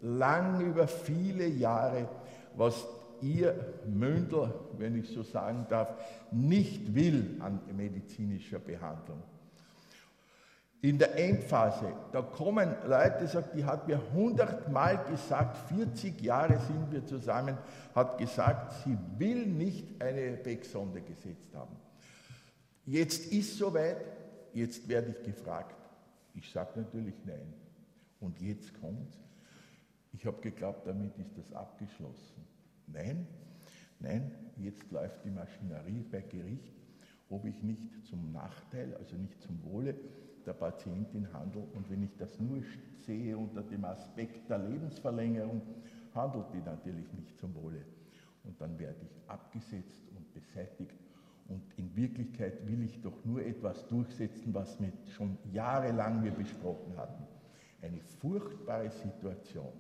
lang 0.01 0.62
über 0.62 0.88
viele 0.88 1.47
Jahre, 1.47 2.07
was 2.55 2.86
ihr 3.21 3.55
Mündel, 3.88 4.53
wenn 4.77 4.95
ich 4.95 5.10
so 5.10 5.23
sagen 5.23 5.65
darf, 5.69 5.93
nicht 6.31 6.93
will 6.93 7.38
an 7.39 7.60
medizinischer 7.75 8.60
Behandlung 8.60 9.21
in 10.81 10.99
der 10.99 11.17
Endphase, 11.17 11.91
da 12.12 12.21
kommen 12.21 12.75
Leute, 12.86 13.27
sagen, 13.27 13.49
die 13.55 13.65
hat 13.65 13.88
mir 13.88 13.99
hundertmal 14.13 15.03
gesagt, 15.10 15.57
40 15.69 16.21
Jahre 16.21 16.60
sind 16.60 16.91
wir 16.91 17.05
zusammen, 17.05 17.57
hat 17.95 18.17
gesagt, 18.17 18.73
sie 18.83 18.97
will 19.17 19.47
nicht 19.47 20.01
eine 20.01 20.38
Becksonde 20.38 21.01
gesetzt 21.01 21.53
haben. 21.55 21.75
Jetzt 22.86 23.31
ist 23.33 23.57
soweit, 23.57 23.97
jetzt 24.53 24.88
werde 24.88 25.15
ich 25.17 25.23
gefragt. 25.23 25.75
Ich 26.36 26.49
sage 26.51 26.79
natürlich 26.79 27.15
nein. 27.25 27.53
Und 28.19 28.39
jetzt 28.39 28.79
kommt 28.79 29.17
Ich 30.17 30.25
habe 30.25 30.41
geglaubt, 30.41 30.88
damit 30.88 31.15
ist 31.19 31.38
das 31.38 31.53
abgeschlossen. 31.53 32.43
Nein, 32.88 33.27
nein, 33.99 34.32
jetzt 34.58 34.91
läuft 34.91 35.23
die 35.23 35.30
Maschinerie 35.30 36.03
bei 36.12 36.21
Gericht, 36.21 36.73
ob 37.30 37.45
ich 37.45 37.62
nicht 37.62 38.03
zum 38.08 38.32
Nachteil, 38.32 38.95
also 38.95 39.15
nicht 39.15 39.39
zum 39.43 39.63
Wohle 39.63 39.93
der 40.43 40.53
Patientin 40.53 41.32
handelt. 41.34 41.71
Und 41.75 41.88
wenn 41.91 42.01
ich 42.01 42.17
das 42.17 42.39
nur 42.39 42.63
sehe 43.06 43.38
unter 43.38 43.62
dem 43.62 43.86
Aspekt 43.86 44.49
der 44.49 44.58
Lebensverlängerung, 44.58 45.62
handelt 46.15 46.51
die 46.51 46.62
natürlich 46.62 47.13
nicht 47.13 47.38
zum 47.38 47.53
Wohle. 47.53 47.86
Und 48.43 48.60
dann 48.60 48.80
werde 48.80 48.97
ich 49.03 49.30
abgesetzt 49.30 50.10
und 50.15 50.34
beseitigt. 50.34 50.95
Und 51.47 51.62
in 51.77 51.95
Wirklichkeit 51.95 52.65
will 52.65 52.82
ich 52.82 52.99
doch 53.03 53.23
nur 53.23 53.45
etwas 53.45 53.86
durchsetzen, 53.86 54.51
was 54.51 54.82
wir 54.82 54.91
schon 55.15 55.38
jahrelang 55.51 56.23
wir 56.23 56.32
besprochen 56.32 56.97
hatten. 56.97 57.23
Eine 57.84 57.99
furchtbare 58.19 58.89
Situation. 58.89 59.73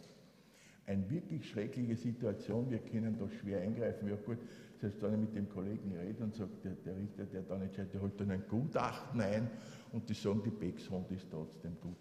Eine 0.87 1.09
wirklich 1.09 1.49
schreckliche 1.49 1.97
Situation. 1.97 2.71
Wir 2.71 2.79
können 2.79 3.17
da 3.19 3.27
schwer 3.29 3.61
eingreifen. 3.61 4.07
Ja 4.07 4.15
gut, 4.15 4.37
selbst 4.79 5.01
wenn 5.01 5.13
ich 5.15 5.19
mit 5.19 5.35
dem 5.35 5.49
Kollegen 5.49 5.93
rede 5.97 6.23
und 6.23 6.33
sage, 6.33 6.49
der, 6.63 6.71
der 6.85 6.97
Richter, 6.97 7.25
der 7.25 7.41
da 7.41 7.61
entscheidet, 7.61 7.93
der 7.93 8.01
holt 8.01 8.19
dann 8.19 8.31
ein 8.31 8.43
Gutachten 8.47 9.19
ein 9.19 9.49
und 9.91 10.09
die 10.09 10.13
sagen, 10.13 10.41
die 10.45 10.49
Beckshund 10.49 11.11
ist 11.11 11.27
trotzdem 11.29 11.75
gut. 11.81 11.97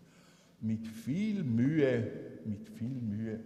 Mit 0.61 0.87
viel 0.87 1.42
Mühe, 1.42 2.12
mit 2.44 2.68
viel 2.68 3.01
Mühe 3.01 3.40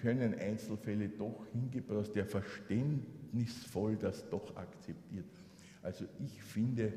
können 0.00 0.34
Einzelfälle 0.34 1.10
doch 1.10 1.46
hingebracht, 1.52 2.14
der 2.16 2.24
verständnisvoll 2.24 3.96
das 3.96 4.28
doch 4.30 4.56
akzeptiert. 4.56 5.26
Also 5.82 6.06
ich 6.24 6.42
finde 6.42 6.94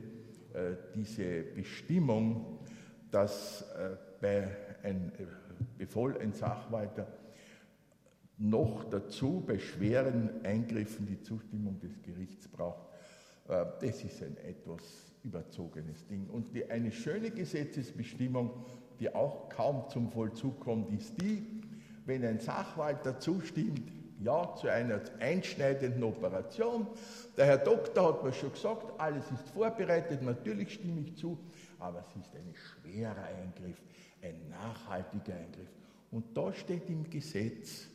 äh, 0.54 0.76
diese 0.96 1.44
Bestimmung, 1.44 2.60
dass 3.12 3.62
äh, 3.74 3.98
bei 4.22 4.48
ein, 4.84 5.12
äh, 5.18 5.26
befohl 5.78 6.18
ein 6.18 6.32
Sachwalter 6.32 7.08
noch 8.38 8.84
dazu 8.90 9.44
bei 9.46 9.58
schweren 9.58 10.44
Eingriffen 10.44 11.06
die 11.06 11.22
Zustimmung 11.22 11.80
des 11.80 12.02
Gerichts 12.02 12.48
braucht. 12.48 12.88
Äh, 13.48 13.66
das 13.82 14.04
ist 14.04 14.22
ein 14.22 14.38
etwas 14.38 14.82
überzogenes 15.24 16.06
Ding. 16.08 16.28
Und 16.30 16.54
die, 16.54 16.70
eine 16.70 16.92
schöne 16.92 17.32
Gesetzesbestimmung, 17.32 18.52
die 19.00 19.14
auch 19.14 19.50
kaum 19.50 19.90
zum 19.90 20.10
Vollzug 20.10 20.60
kommt, 20.60 20.92
ist 20.92 21.20
die, 21.22 21.44
wenn 22.06 22.24
ein 22.26 22.40
Sachwalter 22.40 23.20
zustimmt, 23.20 23.92
ja 24.20 24.56
zu 24.56 24.68
einer 24.68 25.02
einschneidenden 25.20 26.04
Operation. 26.04 26.88
Der 27.36 27.46
Herr 27.46 27.58
Doktor 27.58 28.10
hat 28.10 28.24
mir 28.24 28.34
schon 28.34 28.52
gesagt, 28.52 29.00
alles 29.00 29.30
ist 29.32 29.50
vorbereitet, 29.50 30.22
natürlich 30.22 30.76
stimme 30.76 31.02
ich 31.02 31.16
zu, 31.16 31.38
aber 31.80 32.06
es 32.08 32.22
ist 32.22 32.34
ein 32.36 32.54
schwerer 32.54 33.24
Eingriff, 33.24 33.82
ein 34.22 34.50
nachhaltiger 34.50 35.34
Eingriff. 35.34 35.70
Und 36.12 36.38
da 36.38 36.54
steht 36.54 36.90
im 36.90 37.10
Gesetz, 37.10 37.88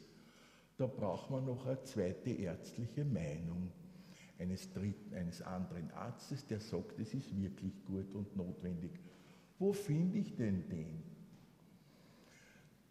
da 0.80 0.86
braucht 0.86 1.30
man 1.30 1.44
noch 1.44 1.66
eine 1.66 1.82
zweite 1.82 2.30
ärztliche 2.30 3.04
Meinung 3.04 3.70
eines, 4.38 4.72
dritten, 4.72 5.14
eines 5.14 5.42
anderen 5.42 5.90
Arztes, 5.90 6.46
der 6.46 6.58
sagt, 6.58 6.98
es 6.98 7.12
ist 7.12 7.38
wirklich 7.38 7.84
gut 7.84 8.14
und 8.14 8.34
notwendig. 8.34 8.92
Wo 9.58 9.74
finde 9.74 10.18
ich 10.18 10.34
denn 10.36 10.66
den? 10.70 11.02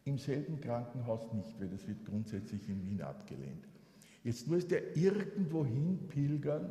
Im 0.03 0.19
selben 0.19 0.61
Krankenhaus 0.61 1.33
nicht, 1.33 1.59
weil 1.59 1.69
das 1.69 1.87
wird 1.87 2.05
grundsätzlich 2.05 2.69
in 2.69 2.85
Wien 2.85 3.01
abgelehnt. 3.01 3.67
Jetzt 4.23 4.47
muss 4.47 4.67
der 4.67 4.95
irgendwo 4.95 5.65
hinpilgern, 5.65 6.69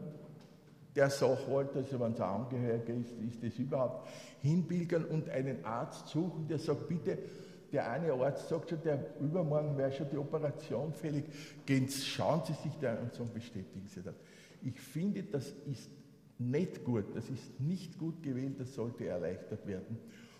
der 0.94 1.10
Sachwalter, 1.10 1.78
also 1.78 1.98
wenn 1.98 2.12
es 2.12 2.20
ein 2.20 2.28
Angehöriger 2.28 2.94
ist, 2.94 3.12
ist 3.18 3.42
das 3.42 3.58
überhaupt, 3.58 4.08
hinpilgern 4.40 5.04
und 5.04 5.28
einen 5.30 5.64
Arzt 5.64 6.06
suchen, 6.06 6.46
der 6.46 6.58
sagt, 6.58 6.86
bitte, 6.88 7.18
der 7.72 7.90
eine 7.90 8.12
Arzt 8.12 8.48
sagt 8.48 8.70
schon, 8.70 8.82
der 8.82 9.04
übermorgen 9.20 9.76
wäre 9.76 9.92
schon 9.92 10.08
die 10.10 10.16
Operation 10.16 10.92
fällig, 10.92 11.24
gehen 11.66 11.88
Sie, 11.88 12.02
schauen 12.02 12.42
Sie 12.44 12.54
sich 12.54 12.72
da 12.80 12.92
an 12.92 12.98
und 13.04 13.14
so 13.14 13.24
bestätigen 13.24 13.86
Sie 13.86 14.02
das. 14.02 14.14
Ich 14.62 14.80
finde, 14.80 15.22
das 15.22 15.52
ist 15.70 15.90
nicht 16.38 16.84
gut, 16.84 17.04
das 17.14 17.28
ist 17.28 17.60
nicht 17.60 17.98
gut 17.98 18.22
gewählt, 18.22 18.58
das 18.58 18.74
sollte 18.74 19.06
erleichtert 19.06 19.66
werden. 19.66 19.98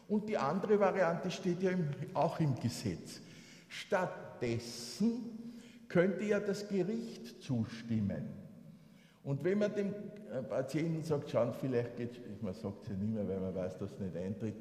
Und 0.08 0.28
die 0.28 0.38
andere 0.38 0.80
Variante 0.80 1.30
steht 1.30 1.62
ja 1.62 1.70
im, 1.70 1.86
auch 2.14 2.40
im 2.40 2.54
Gesetz. 2.58 3.20
Stattdessen 3.68 5.54
könnte 5.88 6.24
ja 6.24 6.40
das 6.40 6.68
Gericht 6.68 7.42
zustimmen. 7.42 8.28
Und 9.22 9.44
wenn 9.44 9.58
man 9.58 9.74
dem 9.74 9.88
äh, 10.32 10.42
Patienten 10.42 11.02
sagt, 11.02 11.30
schauen, 11.30 11.52
vielleicht 11.52 11.96
geht 11.96 12.12
es, 12.12 12.40
man 12.40 12.54
sagt 12.54 12.84
es 12.84 12.88
ja 12.88 12.94
nicht 12.94 13.12
mehr, 13.12 13.28
weil 13.28 13.40
man 13.40 13.54
weiß, 13.54 13.78
dass 13.78 13.92
es 13.92 13.98
nicht 13.98 14.16
eintritt, 14.16 14.54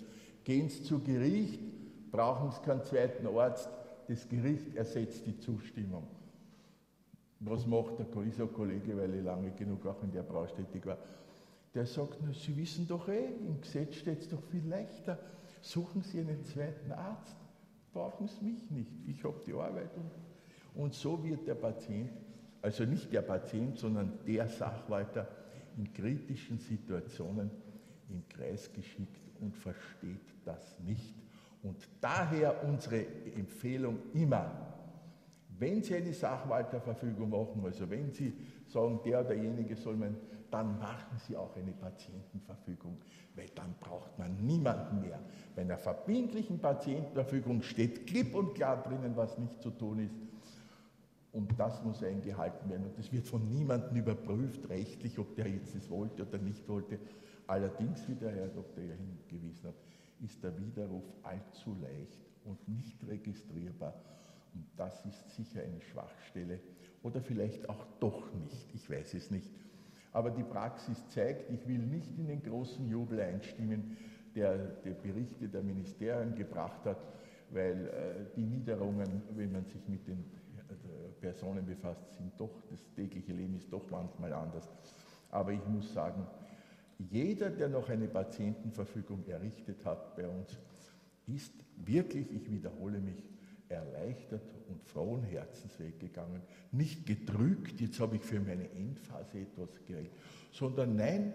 gehen 0.44 0.68
Sie 0.68 0.84
zu 0.84 1.00
Gericht, 1.00 1.62
brauchen 2.12 2.52
Sie 2.52 2.62
keinen 2.62 2.84
zweiten 2.84 3.28
Arzt, 3.28 3.70
das 4.08 4.28
Gericht 4.28 4.76
ersetzt 4.76 5.26
die 5.26 5.38
Zustimmung. 5.38 6.08
Was 7.40 7.66
macht 7.66 8.00
der 8.00 8.06
Kollege, 8.06 8.98
weil 8.98 9.14
ich 9.16 9.24
lange 9.24 9.52
genug 9.52 9.86
auch 9.86 10.02
in 10.02 10.12
der 10.12 10.24
Branche 10.24 10.56
tätig 10.56 10.86
war? 10.86 10.98
Der 11.74 11.86
sagt, 11.86 12.18
na, 12.22 12.34
Sie 12.34 12.56
wissen 12.58 12.88
doch 12.88 13.08
eh, 13.08 13.26
im 13.26 13.62
Gesetz 13.62 13.96
steht 13.96 14.22
es 14.22 14.30
doch 14.30 14.42
viel 14.50 14.66
leichter. 14.68 15.20
Suchen 15.62 16.02
Sie 16.02 16.20
einen 16.20 16.44
zweiten 16.46 16.92
Arzt, 16.92 17.36
brauchen 17.94 18.28
Sie 18.28 18.46
mich 18.46 18.72
nicht. 18.72 18.92
Ich 19.08 19.24
habe 19.24 19.40
die 19.46 19.54
Arbeit. 19.54 19.92
Und, 19.96 20.84
und 20.84 20.94
so 20.94 21.24
wird 21.24 21.46
der 21.48 21.56
Patient, 21.56 22.12
also 22.62 22.86
nicht 22.86 23.12
der 23.14 23.22
Patient, 23.22 23.78
sondern 23.78 24.14
der 24.26 24.48
Sachwalter 24.48 25.28
in 25.78 25.94
kritischen 25.94 26.58
Situationen 26.58 27.52
im 28.10 28.28
Kreis 28.30 28.72
geschickt 28.74 29.22
und 29.42 29.56
versteht 29.56 30.34
das 30.46 30.80
nicht. 30.80 31.14
Und 31.64 31.88
daher 32.00 32.64
unsere 32.64 33.06
Empfehlung 33.36 33.98
immer, 34.14 34.68
wenn 35.60 35.82
Sie 35.82 35.96
eine 35.96 36.14
Sachwalterverfügung 36.14 37.30
machen, 37.30 37.64
also 37.66 37.90
wenn 37.90 38.12
Sie 38.12 38.34
sagen, 38.68 39.00
der 39.04 39.22
oder 39.22 39.30
derjenige 39.30 39.76
soll 39.76 39.96
man, 39.96 40.16
dann 40.52 40.78
machen 40.80 41.18
Sie 41.28 41.36
auch 41.36 41.56
eine 41.56 41.72
Patientenverfügung, 41.72 42.98
weil 43.36 43.48
dann 43.56 43.76
braucht 43.80 44.18
man 44.18 44.46
niemanden 44.46 45.02
mehr. 45.02 45.20
Bei 45.56 45.64
einer 45.64 45.78
verbindlichen 45.78 46.60
Patientenverfügung 46.60 47.64
steht 47.64 48.08
klipp 48.08 48.36
und 48.36 48.54
klar 48.54 48.84
drinnen, 48.84 49.16
was 49.16 49.38
nicht 49.38 49.62
zu 49.62 49.72
tun 49.72 50.00
ist. 50.00 50.16
Und 51.34 51.60
das 51.60 51.84
muss 51.84 52.04
eingehalten 52.04 52.70
werden. 52.70 52.86
Und 52.86 52.98
das 52.98 53.12
wird 53.12 53.28
von 53.28 53.48
niemandem 53.50 53.98
überprüft, 53.98 54.70
rechtlich, 54.70 55.20
ob 55.20 55.36
der 55.36 55.48
jetzt 55.48 55.76
das 55.76 55.90
wollte 55.90 56.26
oder 56.26 56.38
nicht 56.38 56.68
wollte. 56.68 56.98
Allerdings, 57.46 58.08
wie 58.08 58.16
der 58.16 58.32
Herr 58.32 58.48
Dr. 58.48 58.84
ja 58.84 58.94
hingewiesen 58.94 59.70
hat, 59.70 59.76
ist 60.22 60.44
der 60.44 60.58
Widerruf 60.58 61.04
allzu 61.24 61.76
leicht 61.82 62.20
und 62.46 62.68
nicht 62.68 63.06
registrierbar. 63.08 63.94
Und 64.54 64.66
das 64.76 65.06
ist 65.06 65.36
sicher 65.36 65.62
eine 65.62 65.82
Schwachstelle 65.82 66.60
oder 67.04 67.22
vielleicht 67.22 67.70
auch 67.70 67.86
doch 68.00 68.34
nicht, 68.34 68.74
ich 68.74 68.90
weiß 68.90 69.14
es 69.14 69.32
nicht. 69.32 69.52
Aber 70.14 70.32
die 70.32 70.44
Praxis 70.44 71.08
zeigt, 71.10 71.52
ich 71.52 71.68
will 71.68 71.80
nicht 71.80 72.18
in 72.18 72.28
den 72.28 72.42
großen 72.42 72.90
Jubel 72.90 73.22
einstimmen, 73.22 73.98
der 74.36 74.58
die 74.84 74.94
Berichte 74.94 75.48
der 75.48 75.62
Ministerien 75.62 76.34
gebracht 76.36 76.86
hat, 76.86 76.98
weil 77.52 77.88
äh, 77.88 78.36
die 78.36 78.46
Niederungen, 78.46 79.22
wenn 79.36 79.52
man 79.52 79.66
sich 79.66 79.88
mit 79.88 80.08
den 80.08 80.20
äh, 80.20 81.22
Personen 81.22 81.66
befasst, 81.66 82.14
sind 82.14 82.40
doch, 82.40 82.62
das 82.70 82.80
tägliche 82.96 83.34
Leben 83.34 83.56
ist 83.56 83.72
doch 83.72 83.90
manchmal 83.90 84.34
anders. 84.34 84.70
Aber 85.30 85.52
ich 85.52 85.66
muss 85.68 85.94
sagen, 85.94 86.26
jeder, 87.00 87.50
der 87.50 87.70
noch 87.70 87.90
eine 87.90 88.08
Patientenverfügung 88.08 89.26
errichtet 89.28 89.86
hat 89.86 90.16
bei 90.16 90.28
uns, 90.28 90.58
ist 91.28 91.54
wirklich, 91.76 92.32
ich 92.32 92.52
wiederhole 92.52 93.00
mich, 93.00 93.30
erleichtert 93.70 94.42
und 94.70 94.82
frohen 94.84 95.24
Herzens 95.24 95.78
weggegangen. 95.80 96.42
Nicht 96.72 97.06
gedrückt, 97.06 97.82
jetzt 97.82 98.00
habe 98.00 98.16
ich 98.16 98.24
für 98.24 98.40
meine 98.40 98.70
Endphase 98.72 99.40
etwas 99.40 99.70
geregelt, 99.86 100.12
sondern 100.52 100.96
nein, 100.96 101.34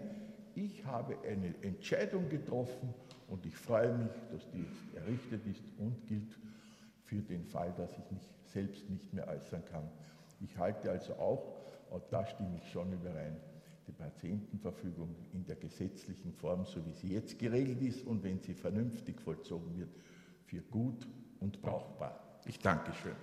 ich 0.55 0.83
habe 0.85 1.17
eine 1.27 1.53
Entscheidung 1.61 2.29
getroffen 2.29 2.93
und 3.27 3.45
ich 3.45 3.55
freue 3.55 3.95
mich, 3.97 4.11
dass 4.31 4.49
die 4.51 4.59
jetzt 4.59 4.95
errichtet 4.95 5.45
ist 5.47 5.63
und 5.77 6.07
gilt 6.07 6.37
für 7.05 7.21
den 7.21 7.45
Fall, 7.45 7.73
dass 7.77 7.91
ich 7.91 8.11
mich 8.11 8.23
selbst 8.45 8.89
nicht 8.89 9.13
mehr 9.13 9.27
äußern 9.27 9.63
kann. 9.65 9.89
Ich 10.41 10.57
halte 10.57 10.91
also 10.91 11.13
auch, 11.13 11.55
und 11.89 12.03
da 12.09 12.25
stimme 12.25 12.57
ich 12.57 12.71
schon 12.71 12.91
überein, 12.91 13.37
die 13.87 13.91
Patientenverfügung 13.91 15.15
in 15.33 15.45
der 15.45 15.55
gesetzlichen 15.55 16.33
Form, 16.33 16.65
so 16.65 16.85
wie 16.85 16.93
sie 16.93 17.13
jetzt 17.13 17.37
geregelt 17.39 17.81
ist 17.81 18.05
und 18.05 18.23
wenn 18.23 18.39
sie 18.39 18.53
vernünftig 18.53 19.21
vollzogen 19.21 19.77
wird, 19.77 19.89
für 20.45 20.61
gut 20.61 21.07
und 21.39 21.61
brauchbar. 21.61 22.39
Ich 22.45 22.59
danke 22.59 22.93
schön. 22.93 23.15